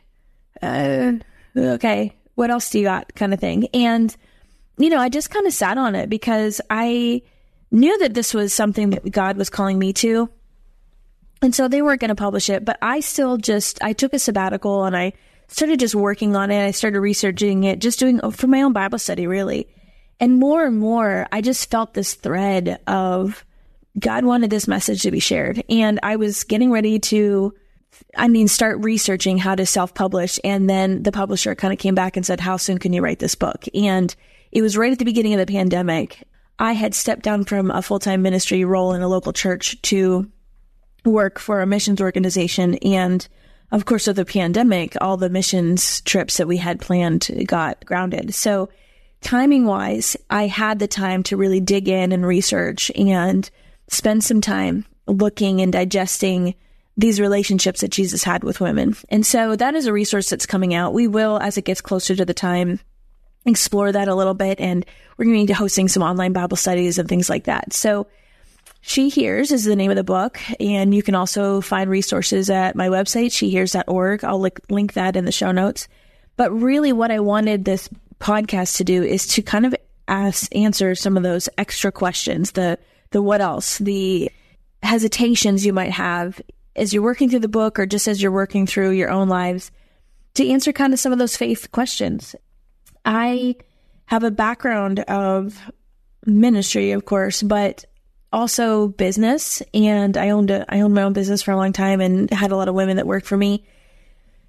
uh, 0.62 1.12
okay, 1.56 2.16
what 2.34 2.50
else 2.50 2.70
do 2.70 2.78
you 2.78 2.84
got? 2.84 3.14
kind 3.14 3.32
of 3.32 3.40
thing. 3.40 3.68
And, 3.72 4.14
you 4.76 4.90
know, 4.90 4.98
I 4.98 5.08
just 5.08 5.30
kind 5.30 5.46
of 5.46 5.52
sat 5.52 5.78
on 5.78 5.94
it 5.94 6.08
because 6.10 6.60
I 6.68 7.22
knew 7.70 7.96
that 7.98 8.14
this 8.14 8.34
was 8.34 8.52
something 8.52 8.90
that 8.90 9.10
God 9.10 9.36
was 9.36 9.50
calling 9.50 9.78
me 9.78 9.92
to. 9.94 10.28
And 11.42 11.54
so 11.54 11.68
they 11.68 11.80
weren't 11.80 12.00
going 12.00 12.10
to 12.10 12.14
publish 12.14 12.50
it, 12.50 12.64
but 12.64 12.78
I 12.82 13.00
still 13.00 13.38
just, 13.38 13.82
I 13.82 13.94
took 13.94 14.12
a 14.12 14.18
sabbatical 14.18 14.84
and 14.84 14.96
I 14.96 15.14
started 15.50 15.80
just 15.80 15.94
working 15.94 16.36
on 16.36 16.50
it. 16.50 16.64
I 16.64 16.70
started 16.70 17.00
researching 17.00 17.64
it, 17.64 17.80
just 17.80 17.98
doing 17.98 18.20
for 18.30 18.46
my 18.46 18.62
own 18.62 18.72
Bible 18.72 18.98
study, 18.98 19.26
really. 19.26 19.68
And 20.18 20.38
more 20.38 20.64
and 20.64 20.78
more, 20.78 21.26
I 21.32 21.40
just 21.40 21.70
felt 21.70 21.94
this 21.94 22.14
thread 22.14 22.80
of 22.86 23.44
God 23.98 24.24
wanted 24.24 24.50
this 24.50 24.68
message 24.68 25.02
to 25.02 25.10
be 25.10 25.20
shared. 25.20 25.62
And 25.68 25.98
I 26.02 26.16
was 26.16 26.44
getting 26.44 26.70
ready 26.70 26.98
to, 27.00 27.54
I 28.16 28.28
mean, 28.28 28.46
start 28.46 28.84
researching 28.84 29.38
how 29.38 29.54
to 29.54 29.66
self 29.66 29.94
publish. 29.94 30.38
And 30.44 30.68
then 30.68 31.02
the 31.02 31.12
publisher 31.12 31.54
kind 31.54 31.72
of 31.72 31.78
came 31.78 31.94
back 31.94 32.16
and 32.16 32.24
said, 32.24 32.40
How 32.40 32.56
soon 32.56 32.78
can 32.78 32.92
you 32.92 33.02
write 33.02 33.18
this 33.18 33.34
book? 33.34 33.64
And 33.74 34.14
it 34.52 34.62
was 34.62 34.76
right 34.76 34.92
at 34.92 34.98
the 34.98 35.04
beginning 35.04 35.34
of 35.34 35.38
the 35.44 35.52
pandemic. 35.52 36.26
I 36.58 36.72
had 36.72 36.94
stepped 36.94 37.22
down 37.22 37.44
from 37.44 37.70
a 37.70 37.82
full 37.82 37.98
time 37.98 38.22
ministry 38.22 38.64
role 38.64 38.92
in 38.92 39.02
a 39.02 39.08
local 39.08 39.32
church 39.32 39.80
to 39.82 40.30
work 41.04 41.38
for 41.38 41.62
a 41.62 41.66
missions 41.66 42.00
organization. 42.00 42.74
And 42.76 43.26
of 43.72 43.84
course, 43.84 44.06
with 44.06 44.16
the 44.16 44.24
pandemic, 44.24 44.96
all 45.00 45.16
the 45.16 45.30
missions 45.30 46.00
trips 46.02 46.38
that 46.38 46.48
we 46.48 46.56
had 46.56 46.80
planned 46.80 47.28
got 47.46 47.84
grounded. 47.84 48.34
So 48.34 48.68
timing 49.20 49.64
wise, 49.66 50.16
I 50.28 50.46
had 50.46 50.78
the 50.78 50.88
time 50.88 51.22
to 51.24 51.36
really 51.36 51.60
dig 51.60 51.88
in 51.88 52.12
and 52.12 52.26
research 52.26 52.90
and 52.96 53.48
spend 53.88 54.24
some 54.24 54.40
time 54.40 54.86
looking 55.06 55.60
and 55.60 55.72
digesting 55.72 56.54
these 56.96 57.20
relationships 57.20 57.80
that 57.80 57.90
Jesus 57.90 58.24
had 58.24 58.44
with 58.44 58.60
women. 58.60 58.96
And 59.08 59.24
so 59.24 59.56
that 59.56 59.74
is 59.74 59.86
a 59.86 59.92
resource 59.92 60.28
that's 60.28 60.46
coming 60.46 60.74
out. 60.74 60.92
We 60.92 61.06
will, 61.06 61.38
as 61.38 61.56
it 61.56 61.64
gets 61.64 61.80
closer 61.80 62.14
to 62.16 62.24
the 62.24 62.34
time, 62.34 62.80
explore 63.46 63.90
that 63.90 64.08
a 64.08 64.14
little 64.14 64.34
bit. 64.34 64.60
And 64.60 64.84
we're 65.16 65.26
going 65.26 65.46
to 65.46 65.46
be 65.46 65.52
hosting 65.52 65.88
some 65.88 66.02
online 66.02 66.32
Bible 66.32 66.56
studies 66.56 66.98
and 66.98 67.08
things 67.08 67.30
like 67.30 67.44
that. 67.44 67.72
So 67.72 68.06
She 68.80 69.08
Hears 69.08 69.52
is 69.52 69.64
the 69.64 69.76
name 69.76 69.90
of 69.90 69.96
the 69.96 70.04
book, 70.04 70.40
and 70.58 70.94
you 70.94 71.02
can 71.02 71.14
also 71.14 71.60
find 71.60 71.90
resources 71.90 72.48
at 72.48 72.76
my 72.76 72.88
website, 72.88 73.26
shehears.org. 73.26 74.24
I'll 74.24 74.40
link, 74.40 74.60
link 74.70 74.94
that 74.94 75.16
in 75.16 75.26
the 75.26 75.32
show 75.32 75.52
notes. 75.52 75.86
But 76.36 76.50
really, 76.50 76.92
what 76.92 77.10
I 77.10 77.20
wanted 77.20 77.64
this 77.64 77.88
podcast 78.18 78.76
to 78.78 78.84
do 78.84 79.02
is 79.02 79.26
to 79.28 79.42
kind 79.42 79.66
of 79.66 79.74
ask, 80.08 80.54
answer 80.56 80.94
some 80.94 81.16
of 81.16 81.22
those 81.22 81.48
extra 81.58 81.92
questions, 81.92 82.52
the, 82.52 82.78
the 83.10 83.22
what 83.22 83.40
else, 83.40 83.78
the 83.78 84.30
hesitations 84.82 85.66
you 85.66 85.72
might 85.72 85.92
have 85.92 86.40
as 86.74 86.94
you're 86.94 87.02
working 87.02 87.28
through 87.28 87.40
the 87.40 87.48
book 87.48 87.78
or 87.78 87.86
just 87.86 88.08
as 88.08 88.22
you're 88.22 88.32
working 88.32 88.66
through 88.66 88.90
your 88.90 89.10
own 89.10 89.28
lives 89.28 89.70
to 90.34 90.48
answer 90.48 90.72
kind 90.72 90.92
of 90.92 91.00
some 91.00 91.12
of 91.12 91.18
those 91.18 91.36
faith 91.36 91.70
questions. 91.72 92.34
I 93.04 93.56
have 94.06 94.24
a 94.24 94.30
background 94.30 95.00
of 95.00 95.60
ministry, 96.24 96.92
of 96.92 97.04
course, 97.04 97.42
but 97.42 97.84
also 98.32 98.88
business. 98.88 99.62
And 99.74 100.16
I 100.16 100.30
owned 100.30 100.50
a, 100.50 100.64
I 100.68 100.80
owned 100.80 100.94
my 100.94 101.02
own 101.02 101.12
business 101.12 101.42
for 101.42 101.50
a 101.52 101.56
long 101.56 101.72
time 101.72 102.00
and 102.00 102.30
had 102.30 102.52
a 102.52 102.56
lot 102.56 102.68
of 102.68 102.74
women 102.74 102.96
that 102.96 103.06
worked 103.06 103.26
for 103.26 103.36
me. 103.36 103.64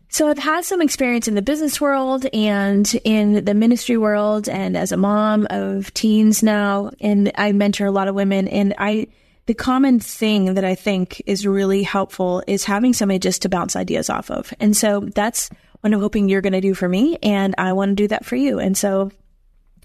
So 0.10 0.28
I've 0.28 0.38
had 0.38 0.66
some 0.66 0.82
experience 0.82 1.30
in 1.30 1.36
the 1.36 1.42
business 1.42 1.80
world 1.80 2.26
and 2.34 2.94
in 3.06 3.46
the 3.46 3.54
ministry 3.54 3.96
world 3.96 4.50
and 4.50 4.76
as 4.76 4.92
a 4.92 4.98
mom 4.98 5.48
of 5.50 5.94
teens 5.94 6.44
now. 6.44 6.92
And 7.00 7.32
I 7.36 7.54
mentor 7.54 7.86
a 7.86 7.92
lot 7.92 8.10
of 8.10 8.16
women 8.16 8.50
and 8.50 8.74
I, 8.78 9.08
the 9.46 9.54
common 9.54 10.02
thing 10.02 10.56
that 10.56 10.66
I 10.66 10.76
think 10.76 11.22
is 11.26 11.48
really 11.48 11.82
helpful 11.84 12.44
is 12.46 12.66
having 12.66 12.92
somebody 12.92 13.20
just 13.20 13.44
to 13.44 13.50
bounce 13.50 13.78
ideas 13.78 14.10
off 14.10 14.30
of. 14.30 14.54
And 14.60 14.76
so 14.76 15.00
that's 15.00 15.50
what 15.80 15.94
I'm 15.94 16.00
hoping 16.02 16.28
you're 16.28 16.42
going 16.42 16.54
to 16.54 16.62
do 16.62 16.74
for 16.74 16.90
me. 16.90 17.18
And 17.24 17.56
I 17.58 17.72
want 17.72 17.92
to 17.92 17.96
do 17.96 18.10
that 18.10 18.26
for 18.26 18.36
you. 18.36 18.60
And 18.60 18.78
so 18.78 19.12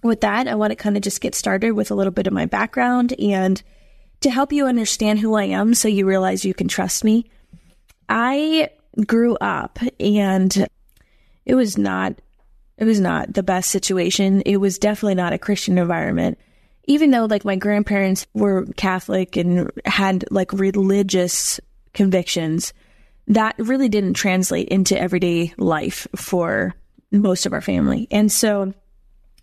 with 0.03 0.23
that, 0.23 0.49
I 0.49 0.57
want 0.57 0.73
to 0.73 0.77
kind 0.77 0.97
of 0.97 1.03
just 1.03 1.21
get 1.21 1.37
started 1.37 1.71
with 1.71 1.93
a 1.93 1.95
little 1.95 2.13
bit 2.13 2.27
of 2.27 2.33
my 2.33 2.47
background 2.47 3.15
and 3.21 3.63
to 4.21 4.31
help 4.31 4.53
you 4.53 4.67
understand 4.67 5.19
who 5.19 5.35
I 5.35 5.45
am 5.45 5.75
so 5.75 5.89
you 5.89 6.07
realize 6.07 6.45
you 6.45 6.55
can 6.55 6.69
trust 6.69 7.05
me. 7.05 7.27
I 8.09 8.71
grew 9.07 9.37
up 9.37 9.79
and 10.01 10.67
it 11.45 11.55
was 11.55 11.77
not 11.77 12.15
it 12.79 12.85
was 12.85 13.01
not 13.01 13.33
the 13.33 13.43
best 13.43 13.71
situation. 13.71 14.43
It 14.43 14.59
was 14.59 14.79
definitely 14.79 15.15
not 15.15 15.33
a 15.33 15.39
Christian 15.39 15.79
environment. 15.79 16.39
Even 16.87 17.11
though 17.11 17.25
like 17.25 17.45
my 17.45 17.57
grandparents 17.57 18.27
were 18.35 18.67
Catholic 18.77 19.37
and 19.37 19.71
had 19.87 20.25
like 20.31 20.53
religious 20.53 21.59
convictions, 21.95 22.75
that 23.29 23.55
really 23.59 23.89
didn't 23.89 24.15
translate 24.15 24.69
into 24.69 24.99
everyday 24.99 25.55
life 25.57 26.07
for 26.15 26.75
most 27.11 27.47
of 27.47 27.53
our 27.53 27.63
family. 27.63 28.07
And 28.11 28.31
so 28.31 28.75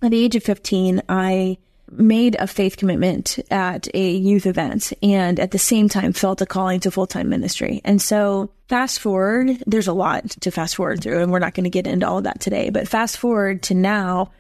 at 0.01 0.11
the 0.11 0.23
age 0.23 0.35
of 0.35 0.43
15, 0.43 1.01
I 1.09 1.57
made 1.97 2.35
a 2.39 2.47
faith 2.47 2.77
commitment 2.77 3.39
at 3.51 3.87
a 3.93 4.11
youth 4.11 4.45
event 4.45 4.93
and 5.01 5.39
at 5.39 5.51
the 5.51 5.59
same 5.59 5.89
time 5.89 6.13
felt 6.13 6.41
a 6.41 6.45
calling 6.45 6.79
to 6.81 6.91
full 6.91 7.07
time 7.07 7.29
ministry. 7.29 7.81
And 7.83 8.01
so 8.01 8.51
fast 8.67 8.99
forward, 8.99 9.61
there's 9.65 9.87
a 9.87 9.93
lot 9.93 10.29
to 10.41 10.51
fast 10.51 10.75
forward 10.75 11.01
through, 11.01 11.21
and 11.21 11.31
we're 11.31 11.39
not 11.39 11.53
going 11.53 11.65
to 11.65 11.69
get 11.69 11.87
into 11.87 12.07
all 12.07 12.17
of 12.17 12.23
that 12.25 12.39
today. 12.39 12.69
But 12.69 12.87
fast 12.87 13.17
forward 13.17 13.63
to 13.63 13.73
now, 13.73 14.31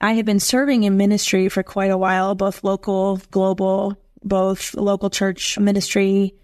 I 0.00 0.12
have 0.14 0.24
been 0.24 0.40
serving 0.40 0.84
in 0.84 0.96
ministry 0.96 1.48
for 1.48 1.62
quite 1.62 1.90
a 1.90 1.98
while, 1.98 2.34
both 2.34 2.64
local, 2.64 3.20
global, 3.30 3.96
both 4.22 4.74
local 4.74 5.10
church 5.10 5.58
ministry, 5.58 6.34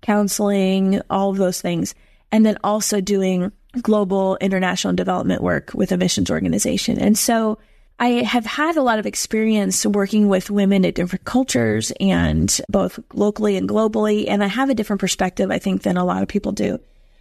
counseling, 0.00 1.00
all 1.10 1.30
of 1.30 1.36
those 1.36 1.60
things. 1.60 1.94
And 2.32 2.46
then 2.46 2.58
also 2.62 3.00
doing 3.00 3.50
global 3.82 4.36
international 4.40 4.94
development 4.94 5.42
work 5.42 5.72
with 5.74 5.92
a 5.92 5.96
missions 5.96 6.30
organization. 6.30 6.98
And 6.98 7.18
so 7.18 7.58
I 8.00 8.22
have 8.22 8.46
had 8.46 8.78
a 8.78 8.82
lot 8.82 8.98
of 8.98 9.04
experience 9.04 9.84
working 9.84 10.28
with 10.28 10.50
women 10.50 10.86
in 10.86 10.94
different 10.94 11.26
cultures 11.26 11.92
and 12.00 12.58
both 12.70 12.98
locally 13.12 13.58
and 13.58 13.68
globally. 13.68 14.24
And 14.26 14.42
I 14.42 14.46
have 14.46 14.70
a 14.70 14.74
different 14.74 15.00
perspective, 15.00 15.50
I 15.50 15.58
think, 15.58 15.82
than 15.82 15.98
a 15.98 16.04
lot 16.04 16.22
of 16.22 16.28
people 16.28 16.52
do. 16.52 16.80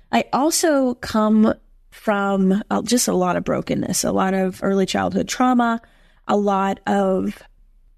I 0.10 0.24
also 0.32 0.94
come 0.96 1.54
from 1.92 2.64
uh, 2.72 2.82
just 2.84 3.10
a 3.10 3.14
lot 3.14 3.36
of 3.36 3.44
brokenness, 3.44 4.06
a 4.06 4.14
lot 4.14 4.34
of 4.34 4.64
early 4.64 4.86
childhood 4.86 5.28
trauma, 5.28 5.82
a 6.30 6.38
lot 6.38 6.80
of 6.88 7.38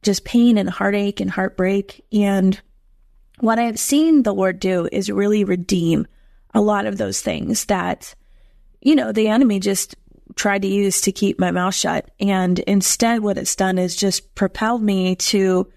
just 0.02 0.26
pain 0.26 0.58
and 0.58 0.68
heartache 0.68 1.20
and 1.20 1.30
heartbreak. 1.30 2.04
And 2.12 2.60
what 3.42 3.60
I 3.60 3.64
have 3.64 3.78
seen 3.78 4.24
the 4.24 4.34
Lord 4.34 4.60
do 4.60 4.90
is 4.92 5.12
really 5.12 5.44
redeem 5.44 6.08
a 6.56 6.62
lot 6.62 6.88
of 6.88 6.98
those 6.98 7.22
things 7.22 7.66
that, 7.66 8.16
you 8.82 8.96
know, 8.96 9.12
the 9.12 9.28
enemy 9.28 9.60
just 9.60 9.96
tried 10.36 10.62
to 10.64 10.68
use 10.68 11.02
to 11.02 11.12
keep 11.12 11.40
my 11.40 11.52
mouth 11.52 11.76
shut. 11.76 12.10
And 12.20 12.60
instead, 12.60 13.22
what 13.22 13.38
it's 13.38 13.56
done 13.56 13.78
is 13.78 13.96
just 13.96 14.34
propelled 14.36 14.82
me 14.82 15.16
to 15.18 15.72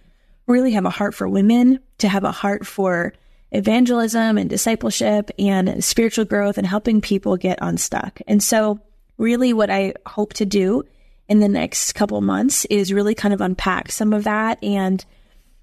really 0.47 0.73
have 0.73 0.85
a 0.85 0.91
heart 0.91 1.15
for 1.15 1.29
women, 1.29 1.81
to 1.99 2.09
have 2.09 2.25
a 2.25 2.33
heart 2.33 2.67
for 2.67 3.13
evangelism 3.53 4.37
and 4.37 4.51
discipleship 4.51 5.31
and 5.39 5.83
spiritual 5.83 6.25
growth 6.25 6.59
and 6.59 6.67
helping 6.67 7.01
people 7.01 7.37
get 7.37 7.59
unstuck. 7.63 8.21
And 8.27 8.43
so, 8.43 8.81
really, 9.17 9.53
what 9.53 9.71
I 9.71 9.95
hope 10.07 10.35
to 10.35 10.45
do 10.45 10.85
in 11.29 11.41
the 11.41 11.49
next 11.49 11.93
couple 11.95 12.21
months 12.21 12.65
is 12.67 12.93
really 12.93 13.15
kind 13.15 13.33
of 13.33 13.41
unpack 13.41 13.91
some 13.91 14.13
of 14.13 14.25
that 14.25 14.63
and 14.63 15.05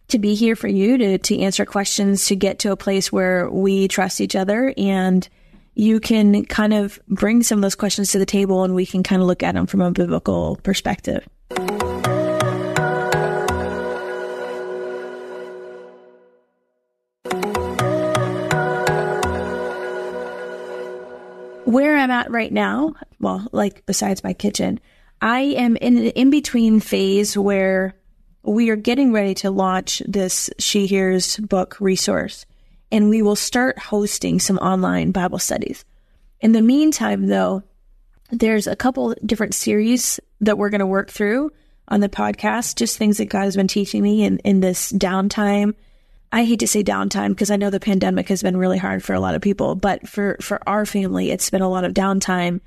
to 0.07 0.19
be 0.19 0.35
here 0.35 0.55
for 0.55 0.67
you 0.67 0.97
to, 0.97 1.17
to 1.17 1.39
answer 1.39 1.65
questions, 1.65 2.25
to 2.27 2.35
get 2.35 2.59
to 2.59 2.71
a 2.71 2.77
place 2.77 3.11
where 3.11 3.49
we 3.49 3.87
trust 3.87 4.21
each 4.21 4.35
other 4.35 4.73
and 4.77 5.27
you 5.73 5.99
can 5.99 6.45
kind 6.45 6.73
of 6.73 6.99
bring 7.07 7.43
some 7.43 7.59
of 7.59 7.61
those 7.61 7.75
questions 7.75 8.11
to 8.11 8.19
the 8.19 8.25
table 8.25 8.63
and 8.63 8.75
we 8.75 8.85
can 8.85 9.03
kind 9.03 9.21
of 9.21 9.27
look 9.27 9.43
at 9.43 9.55
them 9.55 9.65
from 9.67 9.81
a 9.81 9.91
biblical 9.91 10.57
perspective. 10.63 11.27
Where 21.65 21.97
I'm 21.97 22.11
at 22.11 22.29
right 22.29 22.51
now, 22.51 22.95
well, 23.19 23.47
like 23.53 23.85
besides 23.85 24.25
my 24.25 24.33
kitchen, 24.33 24.79
I 25.21 25.39
am 25.39 25.77
in 25.77 25.97
an 25.97 26.03
in 26.07 26.29
between 26.29 26.81
phase 26.81 27.37
where 27.37 27.95
we 28.43 28.69
are 28.71 28.75
getting 28.75 29.13
ready 29.13 29.35
to 29.35 29.51
launch 29.51 30.01
this 30.05 30.49
She 30.59 30.87
Hears 30.87 31.37
book 31.37 31.79
resource 31.79 32.45
and 32.91 33.09
we 33.09 33.21
will 33.21 33.35
start 33.35 33.79
hosting 33.79 34.39
some 34.39 34.57
online 34.57 35.11
Bible 35.11 35.39
studies. 35.39 35.85
In 36.39 36.51
the 36.51 36.61
meantime, 36.61 37.27
though, 37.27 37.63
there's 38.31 38.67
a 38.67 38.75
couple 38.75 39.15
different 39.25 39.53
series 39.53 40.19
that 40.41 40.57
we're 40.57 40.69
going 40.69 40.79
to 40.79 40.87
work 40.87 41.09
through 41.09 41.51
on 41.87 41.99
the 41.99 42.09
podcast, 42.09 42.75
just 42.75 42.97
things 42.97 43.17
that 43.17 43.25
God 43.25 43.43
has 43.43 43.55
been 43.55 43.67
teaching 43.67 44.01
me 44.01 44.23
in, 44.23 44.39
in 44.39 44.59
this 44.59 44.91
downtime. 44.91 45.75
I 46.31 46.45
hate 46.45 46.61
to 46.61 46.67
say 46.67 46.83
downtime 46.83 47.29
because 47.29 47.51
I 47.51 47.57
know 47.57 47.69
the 47.69 47.79
pandemic 47.79 48.29
has 48.29 48.41
been 48.41 48.55
really 48.55 48.77
hard 48.77 49.03
for 49.03 49.13
a 49.13 49.19
lot 49.19 49.35
of 49.35 49.41
people, 49.41 49.75
but 49.75 50.07
for, 50.07 50.37
for 50.41 50.61
our 50.67 50.85
family, 50.85 51.29
it's 51.29 51.49
been 51.49 51.61
a 51.61 51.69
lot 51.69 51.83
of 51.83 51.93
downtime, 51.93 52.61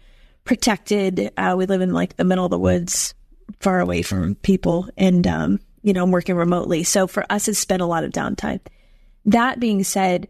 protected. 0.45 1.33
Uh, 1.37 1.55
we 1.57 1.65
live 1.65 1.81
in 1.81 1.95
like 1.95 2.17
the 2.17 2.25
middle 2.25 2.45
of 2.45 2.51
the 2.51 2.59
woods, 2.59 3.15
far 3.61 3.81
away 3.81 4.03
from 4.03 4.35
people, 4.37 4.89
and, 4.99 5.27
um, 5.27 5.61
you 5.83 5.95
know, 5.95 6.03
I'm 6.03 6.11
working 6.11 6.37
remotely. 6.37 6.85
So 6.85 7.07
for 7.07 7.25
us, 7.31 7.49
it's 7.49 7.65
been 7.65 7.81
a 7.81 7.87
lot 7.87 8.05
of 8.05 8.13
downtime. 8.13 8.61
That 9.27 9.61
being 9.61 9.85
said, 9.85 10.29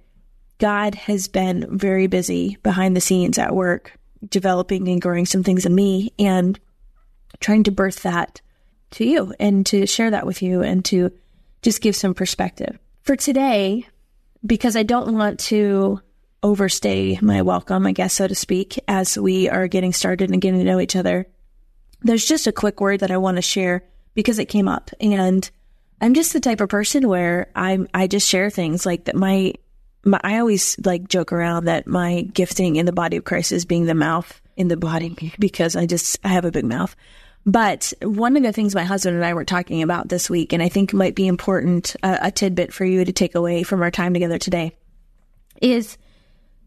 God 0.59 0.95
has 0.95 1.29
been 1.29 1.67
very 1.77 2.07
busy 2.07 2.57
behind 2.63 2.97
the 2.97 3.01
scenes 3.01 3.39
at 3.39 3.55
work, 3.55 3.99
developing 4.29 4.89
and 4.89 5.03
growing 5.03 5.27
some 5.27 5.43
things 5.43 5.67
in 5.67 5.75
me 5.75 6.13
and 6.19 6.59
trying 7.41 7.65
to 7.65 7.73
birth 7.73 8.03
that 8.03 8.41
to 8.93 9.05
you 9.05 9.35
and 9.41 9.67
to 9.67 9.87
share 9.87 10.11
that 10.11 10.27
with 10.27 10.43
you 10.43 10.63
and 10.63 10.85
to 10.87 11.11
just 11.63 11.81
give 11.81 11.97
some 11.97 12.15
perspective. 12.15 12.79
For 13.03 13.17
today, 13.17 13.87
because 14.47 14.77
I 14.77 14.83
don't 14.83 15.15
want 15.15 15.41
to 15.41 16.01
overstay 16.43 17.19
my 17.21 17.43
welcome, 17.43 17.87
I 17.87 17.93
guess, 17.93 18.15
so 18.15 18.29
to 18.29 18.35
speak, 18.35 18.79
as 18.87 19.19
we 19.19 19.49
are 19.49 19.67
getting 19.67 19.93
started 19.93 20.31
and 20.31 20.41
getting 20.41 20.61
to 20.61 20.65
know 20.67 20.81
each 20.81 20.97
other, 20.97 21.27
there's 22.03 22.27
just 22.27 22.47
a 22.47 22.53
quick 22.53 22.81
word 22.81 23.01
that 23.01 23.11
I 23.11 23.17
want 23.17 23.37
to 23.37 23.43
share 23.43 23.85
because 24.15 24.39
it 24.39 24.47
came 24.47 24.69
up. 24.69 24.91
And 25.01 25.51
I'm 26.01 26.15
just 26.15 26.33
the 26.33 26.41
type 26.41 26.61
of 26.61 26.69
person 26.69 27.09
where 27.09 27.49
I'm 27.55 27.89
I 27.95 28.07
just 28.07 28.29
share 28.29 28.51
things 28.51 28.85
like 28.85 29.05
that 29.05 29.17
my, 29.17 29.55
my 30.05 30.21
I 30.23 30.39
always 30.39 30.77
like 30.85 31.09
joke 31.09 31.33
around 31.33 31.65
that 31.65 31.87
my 31.87 32.23
gifting 32.23 32.77
in 32.77 32.87
the 32.87 32.93
body 32.93 33.17
of 33.17 33.25
Christ 33.25 33.53
is 33.53 33.65
being 33.65 33.87
the 33.87 33.95
mouth 33.95 34.41
in 34.57 34.69
the 34.69 34.77
body 34.77 35.33
because 35.39 35.77
I 35.77 35.87
just 35.87 36.19
I 36.25 36.29
have 36.29 36.45
a 36.45 36.51
big 36.51 36.65
mouth. 36.65 36.95
But 37.47 37.93
one 38.01 38.37
of 38.37 38.43
the 38.43 38.53
things 38.53 38.75
my 38.75 38.85
husband 38.85 39.17
and 39.17 39.25
I 39.25 39.35
were 39.35 39.45
talking 39.45 39.83
about 39.83 40.09
this 40.09 40.31
week, 40.31 40.55
and 40.55 40.63
I 40.63 40.71
think 40.71 40.95
might 40.95 41.15
be 41.15 41.27
important, 41.27 41.95
uh, 42.03 42.17
a 42.23 42.31
tidbit 42.31 42.73
for 42.73 42.87
you 42.87 43.05
to 43.05 43.13
take 43.13 43.35
away 43.35 43.63
from 43.63 43.83
our 43.83 43.91
time 43.91 44.15
together 44.15 44.39
today, 44.39 44.75
is 45.61 45.99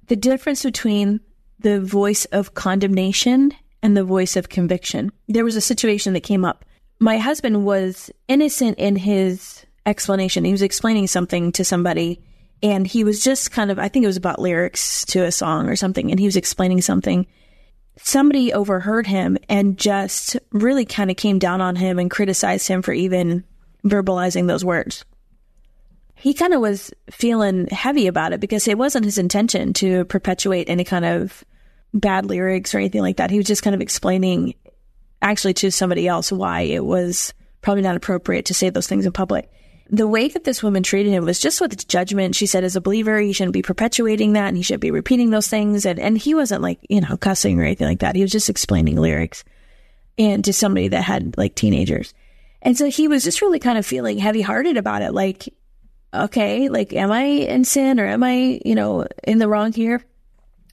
the 0.05 0.15
difference 0.15 0.61
between 0.61 1.19
the 1.59 1.81
voice 1.81 2.25
of 2.25 2.53
condemnation 2.53 3.53
and 3.81 3.97
the 3.97 4.03
voice 4.03 4.35
of 4.35 4.49
conviction. 4.49 5.11
There 5.27 5.43
was 5.43 5.55
a 5.55 5.61
situation 5.61 6.13
that 6.13 6.21
came 6.21 6.45
up 6.45 6.63
my 6.99 7.17
husband 7.17 7.65
was 7.65 8.11
innocent 8.27 8.77
in 8.79 8.95
his 8.95 9.65
explanation. 9.85 10.45
He 10.45 10.51
was 10.51 10.61
explaining 10.61 11.07
something 11.07 11.51
to 11.53 11.63
somebody 11.63 12.21
and 12.63 12.87
he 12.87 13.03
was 13.03 13.23
just 13.23 13.51
kind 13.51 13.69
of, 13.69 13.77
I 13.77 13.87
think 13.87 14.03
it 14.03 14.07
was 14.07 14.17
about 14.17 14.39
lyrics 14.39 15.05
to 15.05 15.23
a 15.23 15.31
song 15.31 15.69
or 15.69 15.75
something. 15.75 16.09
And 16.09 16.19
he 16.19 16.25
was 16.25 16.35
explaining 16.35 16.81
something. 16.81 17.27
Somebody 17.97 18.51
overheard 18.51 19.05
him 19.05 19.37
and 19.47 19.77
just 19.77 20.37
really 20.51 20.85
kind 20.85 21.11
of 21.11 21.17
came 21.17 21.39
down 21.39 21.61
on 21.61 21.75
him 21.75 21.99
and 21.99 22.09
criticized 22.09 22.67
him 22.67 22.81
for 22.81 22.93
even 22.93 23.43
verbalizing 23.85 24.47
those 24.47 24.65
words. 24.65 25.05
he 26.15 26.33
kind 26.33 26.53
of 26.53 26.61
was 26.61 26.91
feeling 27.11 27.67
heavy 27.67 28.07
about 28.07 28.33
it 28.33 28.39
because 28.39 28.67
it 28.67 28.77
wasn't 28.77 29.05
his 29.05 29.19
intention 29.19 29.71
to 29.71 30.03
perpetuate 30.05 30.67
any 30.67 30.83
kind 30.83 31.05
of 31.05 31.45
bad 31.93 32.25
lyrics 32.25 32.73
or 32.73 32.79
anything 32.79 33.01
like 33.01 33.17
that. 33.17 33.29
He 33.29 33.37
was 33.37 33.45
just 33.45 33.63
kind 33.63 33.75
of 33.75 33.81
explaining 33.81 34.55
actually 35.21 35.53
to 35.55 35.71
somebody 35.71 36.07
else 36.07 36.31
why 36.31 36.61
it 36.61 36.85
was 36.85 37.33
probably 37.61 37.83
not 37.83 37.95
appropriate 37.95 38.45
to 38.45 38.53
say 38.53 38.69
those 38.69 38.87
things 38.87 39.05
in 39.05 39.11
public. 39.11 39.51
The 39.89 40.07
way 40.07 40.27
that 40.27 40.43
this 40.43 40.61
woman 40.61 40.83
treated 40.83 41.11
him 41.11 41.25
was 41.25 41.39
just 41.39 41.61
with 41.61 41.87
judgment. 41.87 42.35
She 42.35 42.45
said, 42.45 42.63
as 42.63 42.75
a 42.75 42.81
believer, 42.81 43.19
he 43.19 43.31
shouldn't 43.31 43.53
be 43.53 43.61
perpetuating 43.61 44.33
that 44.33 44.47
and 44.47 44.57
he 44.57 44.63
should 44.63 44.81
be 44.81 44.91
repeating 44.91 45.29
those 45.29 45.47
things. 45.47 45.85
And, 45.85 45.97
and 45.97 46.17
he 46.17 46.35
wasn't 46.35 46.61
like, 46.61 46.79
you 46.89 47.01
know, 47.01 47.15
cussing 47.15 47.59
or 47.59 47.63
anything 47.63 47.87
like 47.87 47.99
that. 47.99 48.15
He 48.15 48.21
was 48.21 48.31
just 48.31 48.49
explaining 48.49 48.97
lyrics 48.97 49.43
and 50.17 50.43
to 50.45 50.51
somebody 50.51 50.89
that 50.89 51.03
had 51.03 51.37
like 51.37 51.55
teenagers. 51.55 52.13
And 52.61 52.77
so 52.77 52.89
he 52.89 53.07
was 53.07 53.23
just 53.23 53.41
really 53.41 53.59
kind 53.59 53.77
of 53.77 53.85
feeling 53.85 54.17
heavy 54.17 54.41
hearted 54.41 54.77
about 54.77 55.03
it. 55.03 55.13
Like, 55.13 55.53
okay, 56.13 56.69
like, 56.69 56.91
am 56.93 57.11
I 57.11 57.23
in 57.23 57.63
sin 57.63 57.99
or 57.99 58.05
am 58.05 58.23
I, 58.23 58.59
you 58.65 58.75
know, 58.75 59.05
in 59.23 59.39
the 59.39 59.47
wrong 59.47 59.71
here? 59.71 60.03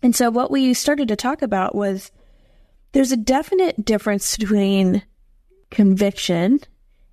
And 0.03 0.15
so 0.15 0.31
what 0.31 0.51
we 0.51 0.75
started 0.75 1.09
to 1.09 1.17
talk 1.17 1.43
about 1.43 1.75
was 1.75 2.11
there's 2.95 3.13
a 3.13 3.17
definite 3.17 3.85
difference 3.85 4.37
between 4.37 5.03
conviction 5.71 6.61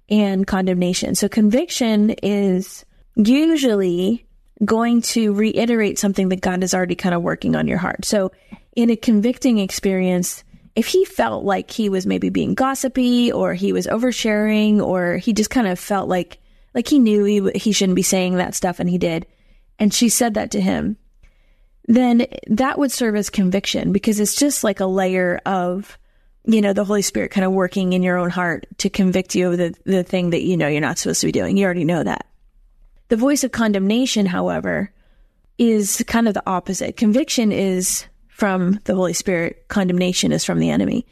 and 0.09 0.45
condemnation. 0.45 1.15
So 1.15 1.27
conviction 1.27 2.11
is 2.21 2.85
usually 3.15 4.25
going 4.63 5.01
to 5.01 5.33
reiterate 5.33 5.97
something 5.97 6.29
that 6.29 6.41
God 6.41 6.63
is 6.63 6.75
already 6.75 6.95
kind 6.95 7.15
of 7.15 7.23
working 7.23 7.55
on 7.55 7.67
your 7.67 7.79
heart. 7.79 8.05
So 8.05 8.31
in 8.75 8.91
a 8.91 8.95
convicting 8.95 9.57
experience, 9.57 10.43
if 10.75 10.85
he 10.85 11.03
felt 11.03 11.43
like 11.43 11.71
he 11.71 11.89
was 11.89 12.05
maybe 12.05 12.29
being 12.29 12.53
gossipy 12.53 13.31
or 13.31 13.55
he 13.55 13.73
was 13.73 13.87
oversharing 13.87 14.81
or 14.81 15.17
he 15.17 15.33
just 15.33 15.49
kind 15.49 15.67
of 15.67 15.79
felt 15.79 16.07
like 16.07 16.37
like 16.73 16.87
he 16.87 16.99
knew 16.99 17.25
he, 17.25 17.51
he 17.55 17.71
shouldn't 17.73 17.97
be 17.97 18.03
saying 18.03 18.35
that 18.35 18.55
stuff 18.55 18.79
and 18.79 18.89
he 18.89 18.97
did 18.97 19.25
and 19.77 19.93
she 19.93 20.07
said 20.07 20.35
that 20.35 20.51
to 20.51 20.61
him 20.61 20.95
then 21.85 22.27
that 22.47 22.77
would 22.77 22.91
serve 22.91 23.15
as 23.15 23.29
conviction 23.29 23.91
because 23.91 24.19
it's 24.19 24.35
just 24.35 24.63
like 24.63 24.79
a 24.79 24.85
layer 24.85 25.41
of 25.45 25.97
you 26.45 26.61
know 26.61 26.73
the 26.73 26.85
holy 26.85 27.01
spirit 27.01 27.31
kind 27.31 27.45
of 27.45 27.51
working 27.51 27.93
in 27.93 28.03
your 28.03 28.17
own 28.17 28.29
heart 28.29 28.65
to 28.79 28.89
convict 28.89 29.35
you 29.35 29.51
of 29.51 29.57
the, 29.57 29.75
the 29.85 30.03
thing 30.03 30.31
that 30.31 30.41
you 30.41 30.57
know 30.57 30.67
you're 30.67 30.81
not 30.81 30.97
supposed 30.97 31.21
to 31.21 31.27
be 31.27 31.31
doing. 31.31 31.57
You 31.57 31.65
already 31.65 31.85
know 31.85 32.03
that. 32.03 32.25
The 33.09 33.17
voice 33.17 33.43
of 33.43 33.51
condemnation 33.51 34.25
however 34.25 34.91
is 35.57 36.03
kind 36.07 36.27
of 36.27 36.33
the 36.33 36.49
opposite. 36.49 36.97
Conviction 36.97 37.51
is 37.51 38.05
from 38.29 38.79
the 38.85 38.95
holy 38.95 39.13
spirit. 39.13 39.67
Condemnation 39.67 40.31
is 40.31 40.43
from 40.43 40.59
the 40.59 40.71
enemy. 40.71 41.05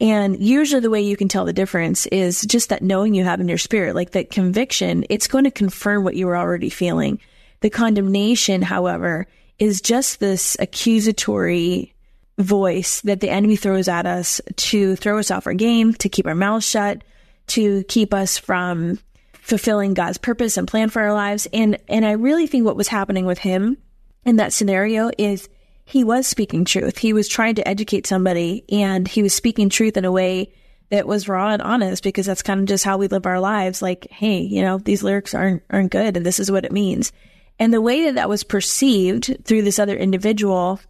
And 0.00 0.38
usually 0.38 0.80
the 0.80 0.90
way 0.90 1.00
you 1.00 1.16
can 1.16 1.28
tell 1.28 1.44
the 1.44 1.52
difference 1.52 2.06
is 2.06 2.42
just 2.42 2.68
that 2.68 2.82
knowing 2.82 3.14
you 3.14 3.24
have 3.24 3.40
in 3.40 3.48
your 3.48 3.58
spirit, 3.58 3.94
like 3.94 4.10
that 4.10 4.30
conviction, 4.30 5.06
it's 5.08 5.28
going 5.28 5.44
to 5.44 5.50
confirm 5.50 6.04
what 6.04 6.16
you 6.16 6.26
were 6.26 6.36
already 6.36 6.68
feeling. 6.68 7.20
The 7.60 7.70
condemnation, 7.70 8.60
however, 8.60 9.26
is 9.58 9.80
just 9.80 10.20
this 10.20 10.56
accusatory 10.58 11.94
voice 12.38 13.00
that 13.02 13.20
the 13.20 13.30
enemy 13.30 13.56
throws 13.56 13.88
at 13.88 14.06
us 14.06 14.40
to 14.56 14.96
throw 14.96 15.18
us 15.18 15.30
off 15.30 15.46
our 15.46 15.54
game, 15.54 15.94
to 15.94 16.08
keep 16.08 16.26
our 16.26 16.34
mouths 16.34 16.68
shut, 16.68 17.02
to 17.48 17.84
keep 17.84 18.12
us 18.12 18.38
from 18.38 18.98
fulfilling 19.32 19.94
God's 19.94 20.18
purpose 20.18 20.56
and 20.56 20.66
plan 20.66 20.88
for 20.88 21.02
our 21.02 21.12
lives. 21.12 21.46
And, 21.52 21.78
and 21.88 22.04
I 22.04 22.12
really 22.12 22.46
think 22.46 22.64
what 22.64 22.76
was 22.76 22.88
happening 22.88 23.26
with 23.26 23.38
him 23.38 23.76
in 24.24 24.36
that 24.36 24.52
scenario 24.52 25.10
is 25.18 25.48
he 25.84 26.02
was 26.02 26.26
speaking 26.26 26.64
truth. 26.64 26.98
He 26.98 27.12
was 27.12 27.28
trying 27.28 27.56
to 27.56 27.68
educate 27.68 28.06
somebody 28.06 28.64
and 28.70 29.06
he 29.06 29.22
was 29.22 29.34
speaking 29.34 29.68
truth 29.68 29.96
in 29.96 30.04
a 30.04 30.12
way 30.12 30.52
that 30.90 31.06
was 31.06 31.28
raw 31.28 31.50
and 31.50 31.62
honest 31.62 32.02
because 32.02 32.26
that's 32.26 32.42
kind 32.42 32.60
of 32.60 32.66
just 32.66 32.84
how 32.84 32.96
we 32.96 33.06
live 33.08 33.26
our 33.26 33.40
lives. 33.40 33.82
Like, 33.82 34.10
hey, 34.10 34.38
you 34.38 34.62
know, 34.62 34.78
these 34.78 35.02
lyrics 35.02 35.34
aren't, 35.34 35.62
aren't 35.70 35.92
good 35.92 36.16
and 36.16 36.24
this 36.24 36.40
is 36.40 36.50
what 36.50 36.64
it 36.64 36.72
means. 36.72 37.12
And 37.58 37.72
the 37.72 37.80
way 37.80 38.04
that 38.04 38.16
that 38.16 38.28
was 38.28 38.44
perceived 38.44 39.36
through 39.44 39.62
this 39.62 39.78
other 39.78 39.96
individual 39.96 40.80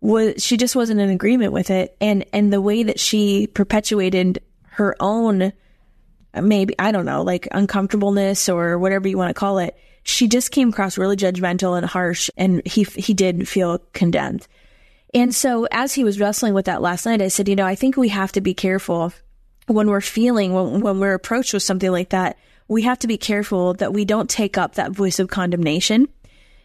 was, 0.00 0.42
she 0.42 0.56
just 0.56 0.74
wasn't 0.74 1.00
in 1.00 1.10
agreement 1.10 1.52
with 1.52 1.70
it. 1.70 1.96
And, 2.00 2.24
and 2.32 2.52
the 2.52 2.60
way 2.60 2.82
that 2.82 2.98
she 2.98 3.46
perpetuated 3.46 4.42
her 4.70 4.96
own, 4.98 5.52
maybe, 6.34 6.74
I 6.78 6.90
don't 6.90 7.06
know, 7.06 7.22
like 7.22 7.46
uncomfortableness 7.52 8.48
or 8.48 8.78
whatever 8.78 9.08
you 9.08 9.16
want 9.16 9.30
to 9.30 9.34
call 9.34 9.58
it, 9.58 9.76
she 10.02 10.26
just 10.26 10.50
came 10.50 10.70
across 10.70 10.98
really 10.98 11.16
judgmental 11.16 11.76
and 11.76 11.86
harsh 11.86 12.28
and 12.36 12.66
he 12.66 12.82
he 12.82 13.14
did 13.14 13.48
feel 13.48 13.78
condemned. 13.92 14.48
And 15.14 15.34
so 15.34 15.68
as 15.70 15.94
he 15.94 16.04
was 16.04 16.18
wrestling 16.18 16.54
with 16.54 16.64
that 16.64 16.82
last 16.82 17.06
night, 17.06 17.22
I 17.22 17.28
said, 17.28 17.48
you 17.48 17.54
know, 17.54 17.66
I 17.66 17.74
think 17.74 17.96
we 17.96 18.08
have 18.08 18.32
to 18.32 18.40
be 18.40 18.54
careful 18.54 19.12
when 19.66 19.88
we're 19.88 20.00
feeling 20.00 20.52
when, 20.52 20.80
when 20.80 20.98
we're 20.98 21.14
approached 21.14 21.52
with 21.52 21.62
something 21.62 21.90
like 21.90 22.10
that, 22.10 22.36
we 22.72 22.82
have 22.82 22.98
to 23.00 23.06
be 23.06 23.18
careful 23.18 23.74
that 23.74 23.92
we 23.92 24.04
don't 24.04 24.30
take 24.30 24.56
up 24.56 24.74
that 24.74 24.92
voice 24.92 25.18
of 25.18 25.28
condemnation. 25.28 26.08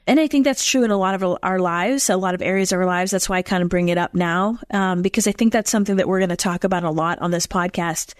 And 0.07 0.21
I 0.21 0.27
think 0.27 0.45
that's 0.45 0.63
true 0.63 0.83
in 0.83 0.91
a 0.91 0.97
lot 0.97 1.21
of 1.21 1.37
our 1.43 1.59
lives, 1.59 2.09
a 2.09 2.15
lot 2.15 2.33
of 2.33 2.41
areas 2.41 2.71
of 2.71 2.79
our 2.79 2.85
lives. 2.85 3.11
That's 3.11 3.27
why 3.27 3.39
I 3.39 3.41
kind 3.41 3.61
of 3.61 3.67
bring 3.67 3.89
it 3.89 3.97
up 3.97 4.13
now, 4.13 4.57
um, 4.71 5.01
because 5.01 5.27
I 5.27 5.33
think 5.33 5.51
that's 5.51 5.69
something 5.69 5.97
that 5.97 6.07
we're 6.07 6.19
going 6.19 6.29
to 6.29 6.37
talk 6.37 6.63
about 6.63 6.85
a 6.85 6.91
lot 6.91 7.19
on 7.19 7.31
this 7.31 7.45
podcast. 7.45 8.13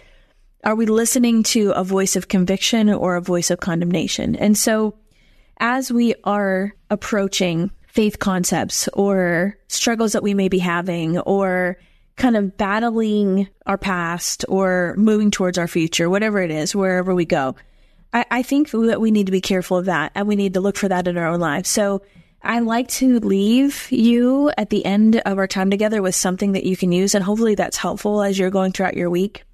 Are 0.64 0.74
we 0.74 0.84
listening 0.84 1.44
to 1.44 1.70
a 1.70 1.82
voice 1.82 2.14
of 2.14 2.28
conviction 2.28 2.90
or 2.90 3.16
a 3.16 3.22
voice 3.22 3.50
of 3.50 3.60
condemnation? 3.60 4.36
And 4.36 4.56
so 4.56 4.94
as 5.58 5.90
we 5.90 6.14
are 6.24 6.74
approaching 6.90 7.70
faith 7.86 8.18
concepts 8.18 8.86
or 8.88 9.56
struggles 9.68 10.12
that 10.12 10.22
we 10.22 10.34
may 10.34 10.48
be 10.48 10.58
having 10.58 11.18
or 11.20 11.78
kind 12.16 12.36
of 12.36 12.56
battling 12.58 13.48
our 13.64 13.78
past 13.78 14.44
or 14.46 14.94
moving 14.98 15.30
towards 15.30 15.56
our 15.56 15.68
future, 15.68 16.10
whatever 16.10 16.40
it 16.42 16.50
is, 16.50 16.76
wherever 16.76 17.14
we 17.14 17.24
go. 17.24 17.56
I, 18.12 18.24
I, 18.30 18.42
think 18.42 18.70
that 18.70 19.00
we 19.00 19.10
need 19.10 19.26
to 19.26 19.32
be 19.32 19.40
careful 19.40 19.76
of 19.76 19.84
that 19.86 20.12
and 20.14 20.26
we 20.26 20.36
need 20.36 20.54
to 20.54 20.60
look 20.60 20.76
for 20.76 20.88
that 20.88 21.06
in 21.06 21.18
our 21.18 21.28
own 21.28 21.40
lives. 21.40 21.68
So 21.68 22.02
I 22.42 22.60
like 22.60 22.88
to 22.88 23.18
leave 23.20 23.90
you 23.90 24.50
at 24.56 24.70
the 24.70 24.84
end 24.84 25.16
of 25.16 25.38
our 25.38 25.46
time 25.46 25.70
together 25.70 26.00
with 26.00 26.14
something 26.14 26.52
that 26.52 26.64
you 26.64 26.76
can 26.76 26.92
use. 26.92 27.14
And 27.14 27.24
hopefully 27.24 27.54
that's 27.54 27.76
helpful 27.76 28.22
as 28.22 28.38
you're 28.38 28.50
going 28.50 28.72
throughout 28.72 28.96
your 28.96 29.10
week. 29.10 29.44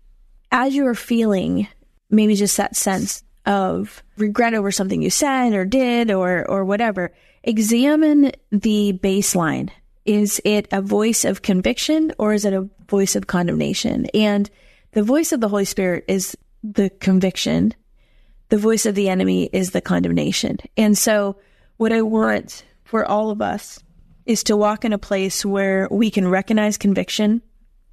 As 0.53 0.75
you 0.75 0.87
are 0.87 0.95
feeling 0.95 1.67
maybe 2.11 2.35
just 2.37 2.57
that 2.59 2.77
sense 2.77 3.25
of 3.47 4.03
regret 4.17 4.55
over 4.55 4.71
something 4.71 5.03
you 5.03 5.11
said 5.11 5.53
or 5.53 5.64
did 5.64 6.11
or 6.11 6.49
or 6.49 6.64
whatever, 6.64 7.12
examine 7.43 8.33
the 8.51 8.99
baseline. 9.03 9.71
Is 10.05 10.40
it 10.45 10.69
a 10.71 10.83
voice 10.83 11.25
of 11.25 11.43
conviction 11.43 12.12
or 12.19 12.35
is 12.35 12.45
it 12.45 12.53
a 12.53 12.69
voice 12.88 13.17
of 13.17 13.27
condemnation? 13.27 14.07
And 14.14 14.51
the 14.93 15.03
voice 15.03 15.33
of 15.33 15.40
the 15.40 15.49
Holy 15.49 15.64
Spirit 15.64 16.05
is 16.09 16.37
the 16.62 16.90
conviction. 16.90 17.75
The 18.48 18.59
voice 18.59 18.87
of 18.87 18.94
the 18.94 19.09
enemy 19.09 19.48
is 19.52 19.70
the 19.70 19.80
condemnation. 19.80 20.59
And 20.76 20.96
so 20.96 21.37
what 21.76 21.92
I 21.92 22.02
want 22.02 22.64
for 22.85 23.04
all 23.04 23.30
of 23.30 23.42
us 23.42 23.80
is 24.26 24.44
to 24.44 24.57
walk 24.57 24.85
in 24.85 24.92
a 24.92 24.98
place 24.98 25.44
where 25.44 25.88
we 25.90 26.11
can 26.11 26.28
recognize 26.28 26.78
conviction. 26.78 27.42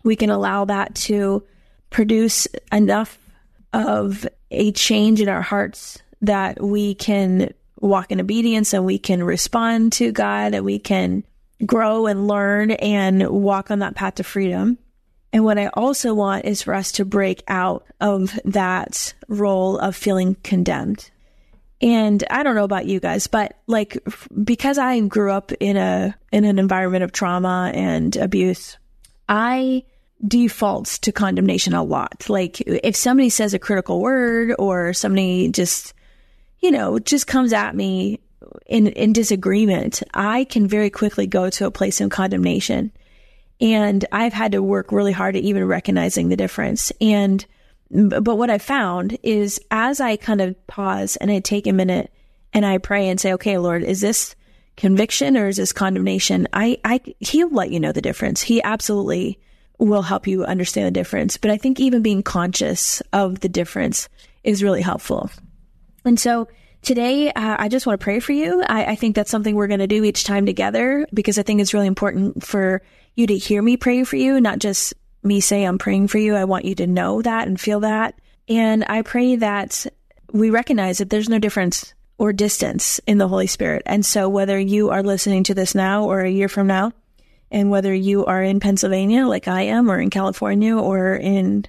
We 0.04 0.16
can 0.16 0.30
allow 0.30 0.66
that 0.66 0.96
to 0.96 1.44
produce 1.90 2.48
enough 2.72 3.18
of 3.74 4.28
a 4.50 4.72
change 4.72 5.22
in 5.22 5.30
our 5.30 5.42
hearts 5.42 6.00
that 6.22 6.62
we 6.62 6.96
can 6.96 7.54
walk 7.80 8.12
in 8.12 8.22
obedience 8.22 8.74
and 8.74 8.86
we 8.86 9.00
can 9.00 9.24
respond 9.24 9.94
to 9.94 10.12
God 10.12 10.54
and 10.54 10.64
we 10.64 10.80
can 10.80 11.24
grow 11.66 12.08
and 12.08 12.28
learn 12.28 12.72
and 12.72 13.28
walk 13.28 13.72
on 13.72 13.80
that 13.80 13.96
path 13.96 14.16
to 14.16 14.24
freedom. 14.24 14.78
And 15.34 15.46
what 15.46 15.58
I 15.58 15.68
also 15.68 16.14
want 16.14 16.46
is 16.46 16.62
for 16.62 16.74
us 16.74 16.92
to 16.94 17.06
break 17.06 17.44
out 17.48 17.86
of 18.02 18.38
that 18.44 19.14
role 19.28 19.78
of 19.78 19.96
feeling 19.96 20.36
condemned. 20.44 21.10
And 21.82 22.24
I 22.30 22.44
don't 22.44 22.56
know 22.56 22.64
about 22.64 22.86
you 22.86 23.00
guys, 23.00 23.28
but 23.28 23.58
like 23.66 23.98
because 24.44 24.78
I 24.78 25.00
grew 25.02 25.32
up 25.32 25.52
in 25.54 25.78
a 25.78 26.16
in 26.32 26.46
an 26.46 26.60
environment 26.60 27.04
of 27.04 27.12
trauma 27.12 27.72
and 27.74 28.16
abuse, 28.18 28.78
I 29.28 29.84
defaults 30.28 31.00
to 31.00 31.12
condemnation 31.12 31.74
a 31.74 31.84
lot. 31.84 32.30
Like 32.30 32.62
if 32.62 32.96
somebody 32.96 33.30
says 33.30 33.54
a 33.54 33.60
critical 33.60 34.00
word 34.00 34.54
or 34.60 34.94
somebody 34.94 35.50
just, 35.50 35.94
you 36.60 36.72
know, 36.72 37.00
just 37.00 37.26
comes 37.26 37.54
at 37.54 37.76
me 37.76 38.20
in, 38.68 38.88
in 38.88 39.14
disagreement, 39.14 40.04
I 40.14 40.44
can 40.46 40.68
very 40.68 40.90
quickly 40.90 41.28
go 41.28 41.50
to 41.52 41.66
a 41.66 41.72
place 41.72 42.02
of 42.02 42.10
condemnation. 42.10 42.92
And 43.62 44.04
I've 44.12 44.34
had 44.34 44.54
to 44.54 44.64
work 44.64 44.92
really 44.92 45.12
hard 45.12 45.36
at 45.36 45.44
even 45.44 45.66
recognizing 45.66 46.30
the 46.30 46.36
difference. 46.36 46.92
And, 47.00 47.46
but 47.90 48.38
what 48.38 48.50
I 48.50 48.58
found 48.58 49.18
is 49.22 49.62
as 49.70 50.02
I 50.02 50.16
kind 50.18 50.42
of 50.42 50.68
pause 50.68 51.16
and 51.18 51.30
I 51.30 51.40
take 51.40 51.68
a 51.68 51.74
minute 51.74 52.12
and 52.54 52.66
I 52.66 52.80
pray 52.80 53.08
and 53.08 53.20
say, 53.20 53.34
okay, 53.34 53.58
Lord, 53.60 53.84
is 53.84 54.02
this 54.02 54.36
conviction 54.78 55.38
or 55.38 55.48
is 55.48 55.58
this 55.58 55.72
condemnation? 55.74 56.48
I, 56.54 56.80
I, 56.84 57.02
he'll 57.20 57.52
let 57.52 57.70
you 57.70 57.80
know 57.80 57.92
the 57.92 58.02
difference. 58.02 58.42
He 58.42 58.64
absolutely 58.64 59.40
will 59.78 60.02
help 60.02 60.28
you 60.28 60.44
understand 60.44 60.88
the 60.88 61.00
difference. 61.00 61.38
But 61.38 61.52
I 61.52 61.58
think 61.58 61.80
even 61.80 62.02
being 62.02 62.24
conscious 62.24 63.02
of 63.14 63.42
the 63.42 63.50
difference 63.50 64.10
is 64.44 64.64
really 64.64 64.82
helpful. 64.82 65.30
And 66.04 66.20
so 66.20 66.48
today, 66.82 67.30
uh, 67.30 67.58
I 67.60 67.68
just 67.68 67.86
want 67.86 68.00
to 68.00 68.04
pray 68.04 68.20
for 68.20 68.32
you. 68.32 68.64
I, 68.68 68.86
I 68.86 68.96
think 68.96 69.16
that's 69.16 69.32
something 69.32 69.56
we're 69.56 69.68
going 69.68 69.80
to 69.80 69.88
do 69.88 70.04
each 70.04 70.24
time 70.24 70.46
together 70.46 71.08
because 71.14 71.38
I 71.38 71.44
think 71.44 71.62
it's 71.62 71.74
really 71.74 71.88
important 71.88 72.44
for 72.44 72.82
you 73.16 73.28
to 73.28 73.38
hear 73.38 73.62
me 73.62 73.78
pray 73.78 74.04
for 74.04 74.16
you, 74.16 74.40
not 74.40 74.60
just 74.60 74.94
me 75.24 75.40
say 75.40 75.64
I'm 75.64 75.78
praying 75.78 76.08
for 76.08 76.18
you. 76.18 76.36
I 76.36 76.46
want 76.46 76.66
you 76.66 76.76
to 76.76 76.88
know 76.88 77.22
that 77.22 77.48
and 77.48 77.60
feel 77.60 77.82
that. 77.82 78.16
And 78.48 78.84
I 78.88 79.02
pray 79.02 79.36
that 79.38 79.86
we 80.32 80.50
recognize 80.50 80.98
that 80.98 81.10
there's 81.10 81.30
no 81.30 81.40
difference 81.40 81.94
or 82.18 82.34
distance 82.34 83.00
in 83.08 83.18
the 83.18 83.28
Holy 83.28 83.48
Spirit. 83.48 83.84
And 83.86 84.06
so 84.06 84.30
whether 84.30 84.60
you 84.60 84.90
are 84.90 85.04
listening 85.04 85.44
to 85.46 85.54
this 85.54 85.76
now 85.76 86.06
or 86.06 86.22
a 86.22 86.30
year 86.30 86.48
from 86.48 86.68
now, 86.68 86.94
and 87.50 87.70
whether 87.70 87.94
you 87.94 88.26
are 88.26 88.42
in 88.42 88.60
Pennsylvania 88.60 89.28
like 89.28 89.48
I 89.48 89.64
am, 89.64 89.92
or 89.92 90.00
in 90.00 90.10
California, 90.10 90.76
or 90.76 91.16
in 91.16 91.66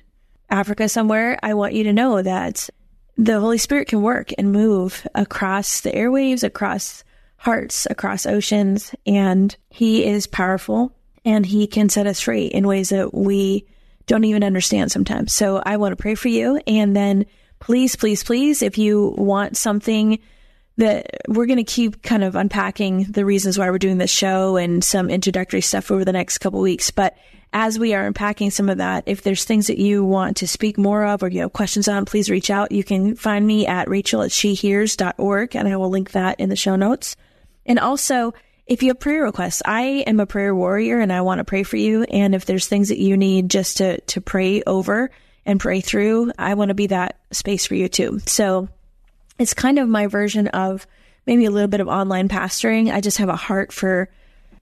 Africa 0.48 0.88
somewhere, 0.88 1.38
I 1.42 1.54
want 1.54 1.74
you 1.74 1.84
to 1.84 1.92
know 1.92 2.22
that 2.22 2.70
the 3.16 3.40
Holy 3.40 3.58
Spirit 3.58 3.88
can 3.88 4.02
work 4.02 4.30
and 4.38 4.52
move 4.52 5.06
across 5.14 5.80
the 5.80 5.90
airwaves, 5.90 6.44
across 6.44 7.02
hearts, 7.36 7.86
across 7.90 8.26
oceans, 8.26 8.94
and 9.06 9.56
He 9.70 10.04
is 10.04 10.26
powerful 10.26 10.94
and 11.24 11.44
He 11.46 11.66
can 11.66 11.88
set 11.88 12.06
us 12.06 12.20
free 12.20 12.46
in 12.46 12.66
ways 12.66 12.90
that 12.90 13.14
we 13.14 13.66
don't 14.06 14.24
even 14.24 14.44
understand 14.44 14.90
sometimes. 14.90 15.32
So 15.32 15.62
I 15.64 15.76
want 15.76 15.92
to 15.92 15.96
pray 15.96 16.14
for 16.14 16.28
you. 16.28 16.60
And 16.66 16.96
then 16.96 17.26
please, 17.60 17.96
please, 17.96 18.24
please, 18.24 18.62
if 18.62 18.78
you 18.78 19.14
want 19.16 19.56
something 19.56 20.18
that 20.78 21.06
we're 21.28 21.46
going 21.46 21.58
to 21.58 21.64
keep 21.64 22.02
kind 22.02 22.24
of 22.24 22.34
unpacking 22.34 23.04
the 23.04 23.24
reasons 23.24 23.58
why 23.58 23.70
we're 23.70 23.78
doing 23.78 23.98
this 23.98 24.10
show 24.10 24.56
and 24.56 24.82
some 24.82 25.10
introductory 25.10 25.60
stuff 25.60 25.90
over 25.90 26.04
the 26.04 26.12
next 26.12 26.38
couple 26.38 26.60
weeks. 26.60 26.90
But 26.90 27.16
as 27.52 27.78
we 27.78 27.92
are 27.92 28.06
unpacking 28.06 28.50
some 28.50 28.70
of 28.70 28.78
that, 28.78 29.04
if 29.06 29.22
there's 29.22 29.44
things 29.44 29.66
that 29.66 29.78
you 29.78 30.04
want 30.04 30.38
to 30.38 30.48
speak 30.48 30.78
more 30.78 31.04
of 31.04 31.22
or 31.22 31.28
you 31.28 31.42
have 31.42 31.52
questions 31.52 31.88
on, 31.88 32.06
please 32.06 32.30
reach 32.30 32.48
out. 32.50 32.72
You 32.72 32.82
can 32.82 33.14
find 33.14 33.46
me 33.46 33.66
at 33.66 33.88
rachel 33.88 34.22
at 34.22 34.30
shehears.org 34.30 35.54
and 35.54 35.68
I 35.68 35.76
will 35.76 35.90
link 35.90 36.12
that 36.12 36.40
in 36.40 36.48
the 36.48 36.56
show 36.56 36.76
notes. 36.76 37.14
And 37.66 37.78
also, 37.78 38.32
if 38.72 38.82
you 38.82 38.88
have 38.88 39.00
prayer 39.00 39.24
requests, 39.24 39.60
I 39.66 40.02
am 40.06 40.18
a 40.18 40.24
prayer 40.24 40.54
warrior 40.54 40.98
and 40.98 41.12
I 41.12 41.20
want 41.20 41.40
to 41.40 41.44
pray 41.44 41.62
for 41.62 41.76
you. 41.76 42.04
And 42.04 42.34
if 42.34 42.46
there's 42.46 42.66
things 42.66 42.88
that 42.88 42.98
you 42.98 43.18
need 43.18 43.50
just 43.50 43.76
to, 43.76 44.00
to 44.00 44.22
pray 44.22 44.62
over 44.62 45.10
and 45.44 45.60
pray 45.60 45.82
through, 45.82 46.32
I 46.38 46.54
want 46.54 46.70
to 46.70 46.74
be 46.74 46.86
that 46.86 47.18
space 47.32 47.66
for 47.66 47.74
you 47.74 47.90
too. 47.90 48.20
So 48.24 48.70
it's 49.38 49.52
kind 49.52 49.78
of 49.78 49.90
my 49.90 50.06
version 50.06 50.48
of 50.48 50.86
maybe 51.26 51.44
a 51.44 51.50
little 51.50 51.68
bit 51.68 51.80
of 51.80 51.88
online 51.88 52.30
pastoring. 52.30 52.90
I 52.90 53.02
just 53.02 53.18
have 53.18 53.28
a 53.28 53.36
heart 53.36 53.74
for 53.74 54.08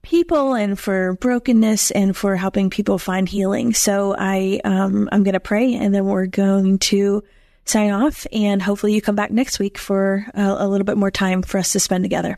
people 0.01 0.55
and 0.55 0.77
for 0.77 1.13
brokenness 1.13 1.91
and 1.91 2.15
for 2.15 2.35
helping 2.35 2.69
people 2.69 2.97
find 2.97 3.29
healing. 3.29 3.73
So 3.73 4.13
I, 4.19 4.59
um, 4.65 5.07
I'm 5.13 5.23
going 5.23 5.35
to 5.35 5.39
pray 5.39 5.75
and 5.75 5.95
then 5.95 6.03
we're 6.03 6.25
going 6.25 6.79
to 6.79 7.23
sign 7.63 7.91
off 7.91 8.27
and 8.33 8.61
hopefully 8.61 8.93
you 8.93 9.01
come 9.01 9.15
back 9.15 9.31
next 9.31 9.57
week 9.57 9.77
for 9.77 10.25
a, 10.33 10.41
a 10.41 10.67
little 10.67 10.83
bit 10.83 10.97
more 10.97 11.11
time 11.11 11.43
for 11.43 11.59
us 11.59 11.71
to 11.71 11.79
spend 11.79 12.03
together. 12.03 12.37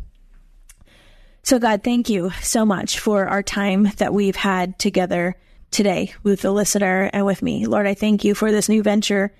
So 1.45 1.59
God, 1.59 1.83
thank 1.83 2.09
you 2.09 2.31
so 2.41 2.65
much 2.65 2.99
for 2.99 3.27
our 3.27 3.43
time 3.43 3.89
that 3.97 4.13
we've 4.13 4.35
had 4.35 4.79
together 4.79 5.35
today 5.71 6.13
with 6.23 6.41
the 6.41 6.51
listener 6.51 7.09
and 7.11 7.25
with 7.25 7.41
me. 7.41 7.65
Lord, 7.65 7.85
I 7.85 7.95
thank 7.95 8.23
you 8.23 8.33
for 8.33 8.49
this 8.49 8.69
new 8.69 8.81
venture 8.81 9.33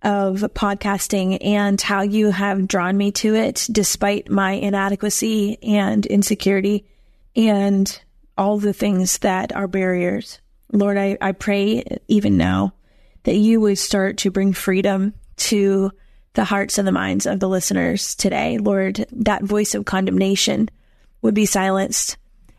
of 0.00 0.38
podcasting 0.54 1.36
and 1.44 1.78
how 1.78 2.00
you 2.00 2.30
have 2.30 2.66
drawn 2.66 2.96
me 2.96 3.12
to 3.12 3.34
it 3.34 3.68
despite 3.70 4.30
my 4.30 4.52
inadequacy 4.52 5.62
and 5.62 6.06
insecurity 6.06 6.86
and 7.36 8.00
all 8.38 8.56
the 8.56 8.72
things 8.72 9.18
that 9.18 9.54
are 9.54 9.68
barriers. 9.68 10.40
Lord, 10.72 10.96
I, 10.96 11.18
I 11.20 11.32
pray 11.32 11.84
even 12.08 12.38
now 12.38 12.72
that 13.24 13.36
you 13.36 13.60
would 13.60 13.76
start 13.76 14.16
to 14.18 14.30
bring 14.30 14.54
freedom 14.54 15.12
to 15.36 15.92
the 16.32 16.44
hearts 16.44 16.78
and 16.78 16.88
the 16.88 16.92
minds 16.92 17.26
of 17.26 17.38
the 17.38 17.50
listeners 17.50 18.14
today. 18.14 18.56
Lord, 18.56 19.04
that 19.12 19.42
voice 19.42 19.74
of 19.74 19.84
condemnation 19.84 20.70
would 21.22 21.34
be 21.34 21.46
silenced 21.46 22.16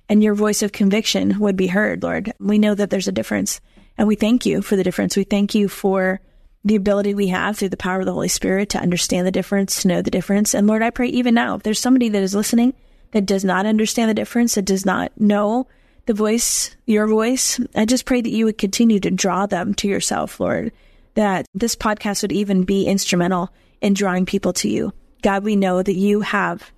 and 0.10 0.24
your 0.24 0.34
voice 0.34 0.62
of 0.62 0.72
conviction 0.72 1.40
would 1.40 1.56
be 1.56 1.68
heard, 1.68 2.04
Lord. 2.04 2.34
We 2.40 2.60
know 2.60 2.76
that 2.76 2.90
there's 2.90 3.08
a 3.08 3.14
difference 3.14 3.62
and 3.98 4.08
we 4.08 4.16
thank 4.16 4.46
you 4.46 4.62
for 4.62 4.76
the 4.76 4.84
difference. 4.84 5.16
We 5.16 5.24
thank 5.24 5.56
you 5.56 5.70
for 5.70 6.20
the 6.64 6.76
ability 6.76 7.14
we 7.14 7.28
have 7.28 7.58
through 7.58 7.70
the 7.70 7.78
power 7.78 8.00
of 8.00 8.06
the 8.06 8.14
Holy 8.14 8.28
Spirit 8.28 8.70
to 8.70 8.80
understand 8.80 9.26
the 9.26 9.32
difference, 9.32 9.82
to 9.82 9.88
know 9.88 10.02
the 10.02 10.12
difference. 10.12 10.54
And 10.54 10.68
Lord, 10.68 10.84
I 10.84 10.90
pray 10.90 11.08
even 11.08 11.34
now, 11.34 11.56
if 11.56 11.64
there's 11.64 11.80
somebody 11.80 12.10
that 12.10 12.22
is 12.22 12.36
listening 12.36 12.74
that 13.12 13.26
does 13.26 13.44
not 13.44 13.66
understand 13.66 14.10
the 14.10 14.16
difference, 14.16 14.56
that 14.56 14.66
does 14.66 14.86
not 14.86 15.12
know 15.20 15.68
the 16.06 16.14
voice, 16.14 16.76
your 16.86 17.08
voice, 17.08 17.60
I 17.76 17.86
just 17.86 18.06
pray 18.06 18.22
that 18.22 18.30
you 18.30 18.46
would 18.46 18.58
continue 18.58 19.00
to 19.00 19.12
draw 19.12 19.46
them 19.46 19.74
to 19.76 19.88
yourself, 19.88 20.40
Lord, 20.40 20.72
that 21.16 21.46
this 21.54 21.76
podcast 21.76 22.22
would 22.22 22.32
even 22.32 22.64
be 22.64 22.86
instrumental 22.86 23.50
in 23.82 23.94
drawing 23.94 24.26
people 24.26 24.54
to 24.54 24.70
you. 24.70 24.94
God, 25.22 25.44
we 25.44 25.56
know 25.56 25.82
that 25.82 25.96
you 25.96 26.22
have 26.22 26.72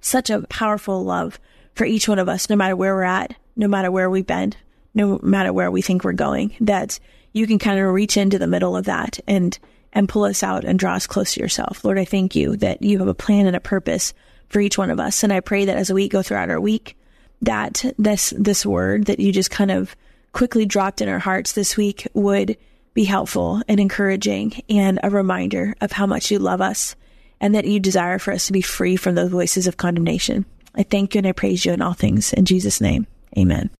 such 0.00 0.30
a 0.30 0.42
powerful 0.42 1.04
love 1.04 1.38
for 1.74 1.84
each 1.84 2.08
one 2.08 2.18
of 2.18 2.28
us, 2.28 2.50
no 2.50 2.56
matter 2.56 2.76
where 2.76 2.94
we're 2.94 3.02
at, 3.02 3.34
no 3.56 3.68
matter 3.68 3.90
where 3.90 4.10
we've 4.10 4.26
been, 4.26 4.54
no 4.94 5.18
matter 5.22 5.52
where 5.52 5.70
we 5.70 5.82
think 5.82 6.04
we're 6.04 6.12
going, 6.12 6.54
that 6.60 6.98
you 7.32 7.46
can 7.46 7.58
kind 7.58 7.78
of 7.78 7.92
reach 7.92 8.16
into 8.16 8.38
the 8.38 8.46
middle 8.46 8.76
of 8.76 8.86
that 8.86 9.20
and, 9.26 9.58
and 9.92 10.08
pull 10.08 10.24
us 10.24 10.42
out 10.42 10.64
and 10.64 10.78
draw 10.78 10.94
us 10.94 11.06
close 11.06 11.34
to 11.34 11.40
yourself. 11.40 11.84
Lord, 11.84 11.98
I 11.98 12.04
thank 12.04 12.34
you 12.34 12.56
that 12.56 12.82
you 12.82 12.98
have 12.98 13.08
a 13.08 13.14
plan 13.14 13.46
and 13.46 13.56
a 13.56 13.60
purpose 13.60 14.12
for 14.48 14.60
each 14.60 14.76
one 14.76 14.90
of 14.90 14.98
us. 14.98 15.22
And 15.22 15.32
I 15.32 15.40
pray 15.40 15.64
that 15.66 15.76
as 15.76 15.92
we 15.92 16.08
go 16.08 16.22
throughout 16.22 16.50
our 16.50 16.60
week, 16.60 16.96
that 17.42 17.84
this, 17.98 18.34
this 18.36 18.66
word 18.66 19.06
that 19.06 19.20
you 19.20 19.32
just 19.32 19.50
kind 19.50 19.70
of 19.70 19.94
quickly 20.32 20.66
dropped 20.66 21.00
in 21.00 21.08
our 21.08 21.18
hearts 21.18 21.52
this 21.52 21.76
week 21.76 22.06
would 22.14 22.56
be 22.94 23.04
helpful 23.04 23.62
and 23.68 23.80
encouraging 23.80 24.62
and 24.68 24.98
a 25.02 25.10
reminder 25.10 25.74
of 25.80 25.92
how 25.92 26.06
much 26.06 26.30
you 26.30 26.38
love 26.38 26.60
us 26.60 26.96
and 27.40 27.54
that 27.54 27.64
you 27.64 27.80
desire 27.80 28.18
for 28.18 28.32
us 28.32 28.46
to 28.46 28.52
be 28.52 28.62
free 28.62 28.96
from 28.96 29.14
those 29.14 29.30
voices 29.30 29.66
of 29.66 29.76
condemnation. 29.76 30.44
I 30.74 30.82
thank 30.82 31.14
you 31.14 31.18
and 31.18 31.26
I 31.26 31.32
praise 31.32 31.64
you 31.64 31.72
in 31.72 31.82
all 31.82 31.94
things. 31.94 32.32
In 32.32 32.44
Jesus' 32.44 32.80
name, 32.80 33.06
amen. 33.36 33.70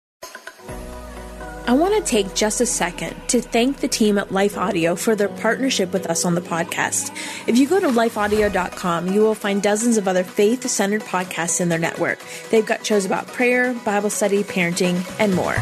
I 1.70 1.74
want 1.74 1.94
to 1.94 2.10
take 2.10 2.34
just 2.34 2.60
a 2.60 2.66
second 2.66 3.14
to 3.28 3.40
thank 3.40 3.76
the 3.76 3.86
team 3.86 4.18
at 4.18 4.32
Life 4.32 4.58
Audio 4.58 4.96
for 4.96 5.14
their 5.14 5.28
partnership 5.28 5.92
with 5.92 6.06
us 6.10 6.24
on 6.24 6.34
the 6.34 6.40
podcast. 6.40 7.16
If 7.46 7.58
you 7.58 7.68
go 7.68 7.78
to 7.78 7.86
lifeaudio.com, 7.86 9.06
you 9.12 9.20
will 9.20 9.36
find 9.36 9.62
dozens 9.62 9.96
of 9.96 10.08
other 10.08 10.24
faith 10.24 10.68
centered 10.68 11.02
podcasts 11.02 11.60
in 11.60 11.68
their 11.68 11.78
network. 11.78 12.18
They've 12.50 12.66
got 12.66 12.84
shows 12.84 13.04
about 13.04 13.28
prayer, 13.28 13.72
Bible 13.84 14.10
study, 14.10 14.42
parenting, 14.42 15.00
and 15.20 15.32
more. 15.32 15.54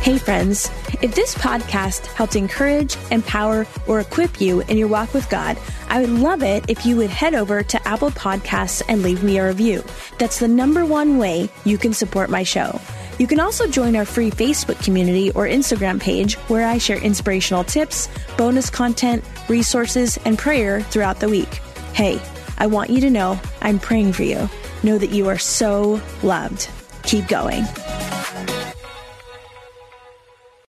Hey, 0.00 0.18
friends. 0.18 0.70
If 1.02 1.14
this 1.14 1.34
podcast 1.34 2.06
helped 2.06 2.36
encourage, 2.36 2.96
empower, 3.10 3.66
or 3.86 4.00
equip 4.00 4.40
you 4.40 4.62
in 4.62 4.78
your 4.78 4.88
walk 4.88 5.12
with 5.12 5.28
God, 5.28 5.58
I 5.90 6.00
would 6.00 6.10
love 6.10 6.42
it 6.42 6.64
if 6.68 6.86
you 6.86 6.96
would 6.96 7.10
head 7.10 7.34
over 7.34 7.62
to 7.62 7.88
Apple 7.88 8.10
Podcasts 8.10 8.80
and 8.88 9.02
leave 9.02 9.22
me 9.22 9.36
a 9.36 9.46
review. 9.46 9.84
That's 10.18 10.38
the 10.38 10.48
number 10.48 10.86
one 10.86 11.18
way 11.18 11.50
you 11.64 11.76
can 11.76 11.92
support 11.92 12.30
my 12.30 12.44
show. 12.44 12.80
You 13.18 13.26
can 13.26 13.40
also 13.40 13.66
join 13.66 13.94
our 13.94 14.06
free 14.06 14.30
Facebook 14.30 14.82
community 14.82 15.30
or 15.32 15.46
Instagram 15.46 16.00
page 16.00 16.34
where 16.48 16.66
I 16.66 16.78
share 16.78 16.98
inspirational 16.98 17.64
tips, 17.64 18.08
bonus 18.38 18.70
content, 18.70 19.22
resources, 19.48 20.18
and 20.24 20.38
prayer 20.38 20.80
throughout 20.80 21.20
the 21.20 21.28
week. 21.28 21.60
Hey, 21.92 22.20
I 22.56 22.68
want 22.68 22.88
you 22.88 23.02
to 23.02 23.10
know 23.10 23.38
I'm 23.60 23.78
praying 23.78 24.14
for 24.14 24.22
you. 24.22 24.48
Know 24.82 24.96
that 24.96 25.10
you 25.10 25.28
are 25.28 25.38
so 25.38 26.00
loved. 26.22 26.70
Keep 27.02 27.28
going. 27.28 27.64